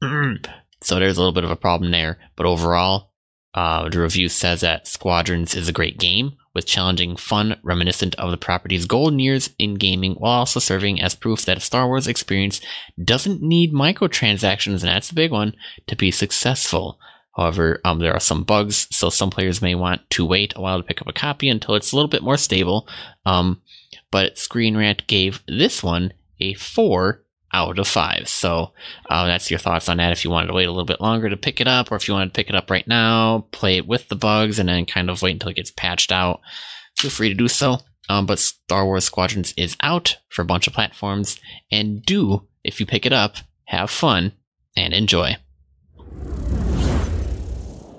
so 0.80 0.98
there's 0.98 1.16
a 1.16 1.20
little 1.20 1.32
bit 1.32 1.44
of 1.44 1.50
a 1.50 1.56
problem 1.56 1.90
there, 1.90 2.18
but 2.36 2.46
overall, 2.46 3.13
uh, 3.54 3.88
the 3.88 4.00
review 4.00 4.28
says 4.28 4.62
that 4.62 4.88
Squadrons 4.88 5.54
is 5.54 5.68
a 5.68 5.72
great 5.72 5.98
game 5.98 6.32
with 6.54 6.66
challenging 6.66 7.16
fun 7.16 7.56
reminiscent 7.62 8.14
of 8.16 8.30
the 8.30 8.36
property's 8.36 8.86
golden 8.86 9.18
years 9.18 9.50
in 9.58 9.74
gaming 9.74 10.14
while 10.14 10.40
also 10.40 10.60
serving 10.60 11.00
as 11.00 11.14
proof 11.14 11.44
that 11.44 11.58
a 11.58 11.60
Star 11.60 11.86
Wars 11.86 12.06
experience 12.06 12.60
doesn't 13.02 13.42
need 13.42 13.72
microtransactions, 13.72 14.82
and 14.82 14.82
that's 14.82 15.10
a 15.10 15.14
big 15.14 15.30
one, 15.30 15.54
to 15.86 15.96
be 15.96 16.10
successful. 16.10 16.98
However, 17.36 17.80
um, 17.84 17.98
there 17.98 18.12
are 18.12 18.20
some 18.20 18.44
bugs, 18.44 18.86
so 18.90 19.10
some 19.10 19.30
players 19.30 19.62
may 19.62 19.74
want 19.74 20.08
to 20.10 20.26
wait 20.26 20.52
a 20.54 20.60
while 20.60 20.78
to 20.78 20.84
pick 20.84 21.00
up 21.00 21.08
a 21.08 21.12
copy 21.12 21.48
until 21.48 21.74
it's 21.74 21.92
a 21.92 21.96
little 21.96 22.08
bit 22.08 22.22
more 22.22 22.36
stable. 22.36 22.88
Um, 23.26 23.60
but 24.10 24.38
Screen 24.38 24.76
Rant 24.76 25.06
gave 25.08 25.42
this 25.48 25.82
one 25.82 26.12
a 26.40 26.54
4 26.54 27.23
out 27.54 27.78
of 27.78 27.86
five. 27.86 28.28
So 28.28 28.72
uh, 29.08 29.26
that's 29.26 29.48
your 29.48 29.60
thoughts 29.60 29.88
on 29.88 29.98
that. 29.98 30.10
If 30.10 30.24
you 30.24 30.30
wanted 30.30 30.48
to 30.48 30.54
wait 30.54 30.66
a 30.66 30.70
little 30.70 30.84
bit 30.84 31.00
longer 31.00 31.30
to 31.30 31.36
pick 31.36 31.60
it 31.60 31.68
up, 31.68 31.90
or 31.90 31.94
if 31.94 32.08
you 32.08 32.14
wanted 32.14 32.34
to 32.34 32.36
pick 32.36 32.50
it 32.50 32.56
up 32.56 32.68
right 32.68 32.86
now, 32.86 33.46
play 33.52 33.76
it 33.76 33.86
with 33.86 34.08
the 34.08 34.16
bugs, 34.16 34.58
and 34.58 34.68
then 34.68 34.84
kind 34.84 35.08
of 35.08 35.22
wait 35.22 35.32
until 35.32 35.50
it 35.50 35.56
gets 35.56 35.70
patched 35.70 36.10
out, 36.10 36.40
feel 36.96 37.10
free 37.10 37.28
to 37.28 37.34
do 37.34 37.48
so. 37.48 37.78
Um, 38.10 38.26
but 38.26 38.40
Star 38.40 38.84
Wars 38.84 39.04
Squadrons 39.04 39.54
is 39.56 39.76
out 39.80 40.18
for 40.28 40.42
a 40.42 40.46
bunch 40.46 40.66
of 40.66 40.74
platforms, 40.74 41.38
and 41.70 42.02
do, 42.02 42.46
if 42.64 42.80
you 42.80 42.86
pick 42.86 43.06
it 43.06 43.12
up, 43.12 43.36
have 43.66 43.88
fun 43.88 44.32
and 44.76 44.92
enjoy. 44.92 45.36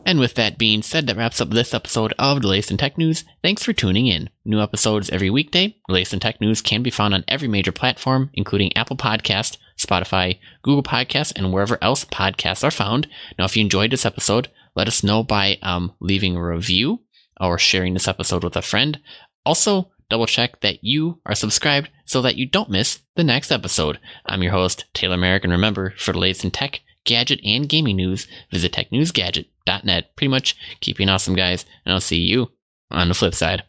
And 0.05 0.19
with 0.19 0.35
that 0.35 0.59
being 0.59 0.83
said, 0.83 1.07
that 1.07 1.17
wraps 1.17 1.41
up 1.41 1.49
this 1.49 1.73
episode 1.73 2.13
of 2.19 2.43
the 2.43 2.47
Latest 2.47 2.69
in 2.69 2.77
Tech 2.77 2.95
News. 2.95 3.25
Thanks 3.41 3.63
for 3.63 3.73
tuning 3.73 4.05
in. 4.05 4.29
New 4.45 4.61
episodes 4.61 5.09
every 5.09 5.31
weekday. 5.31 5.75
The 5.87 5.93
Latest 5.95 6.13
in 6.13 6.19
Tech 6.19 6.39
News 6.39 6.61
can 6.61 6.83
be 6.83 6.91
found 6.91 7.15
on 7.15 7.25
every 7.27 7.47
major 7.47 7.71
platform, 7.71 8.29
including 8.35 8.75
Apple 8.77 8.97
Podcast, 8.97 9.57
Spotify, 9.79 10.37
Google 10.61 10.83
Podcasts, 10.83 11.33
and 11.35 11.51
wherever 11.51 11.83
else 11.83 12.05
podcasts 12.05 12.63
are 12.63 12.69
found. 12.69 13.07
Now, 13.39 13.45
if 13.45 13.57
you 13.57 13.61
enjoyed 13.61 13.89
this 13.89 14.05
episode, 14.05 14.49
let 14.75 14.87
us 14.87 15.03
know 15.03 15.23
by 15.23 15.57
um, 15.63 15.93
leaving 15.99 16.35
a 16.35 16.43
review 16.43 17.01
or 17.41 17.57
sharing 17.57 17.95
this 17.95 18.07
episode 18.07 18.43
with 18.43 18.55
a 18.55 18.61
friend. 18.61 18.99
Also, 19.43 19.89
double 20.09 20.27
check 20.27 20.61
that 20.61 20.83
you 20.83 21.19
are 21.25 21.33
subscribed 21.33 21.89
so 22.05 22.21
that 22.21 22.35
you 22.35 22.45
don't 22.45 22.69
miss 22.69 22.99
the 23.15 23.23
next 23.23 23.51
episode. 23.51 23.99
I'm 24.27 24.43
your 24.43 24.51
host, 24.51 24.85
Taylor 24.93 25.17
Merrick, 25.17 25.43
and 25.43 25.51
remember, 25.51 25.95
for 25.97 26.11
the 26.11 26.19
latest 26.19 26.43
in 26.43 26.51
tech, 26.51 26.81
gadget, 27.05 27.39
and 27.45 27.69
gaming 27.69 27.95
news, 27.95 28.27
visit 28.51 28.73
technewsgadget.net. 28.73 30.15
Pretty 30.15 30.29
much 30.29 30.57
keep 30.81 30.97
being 30.97 31.09
awesome, 31.09 31.35
guys, 31.35 31.65
and 31.85 31.93
I'll 31.93 32.01
see 32.01 32.17
you 32.17 32.51
on 32.91 33.07
the 33.07 33.13
flip 33.13 33.33
side. 33.33 33.63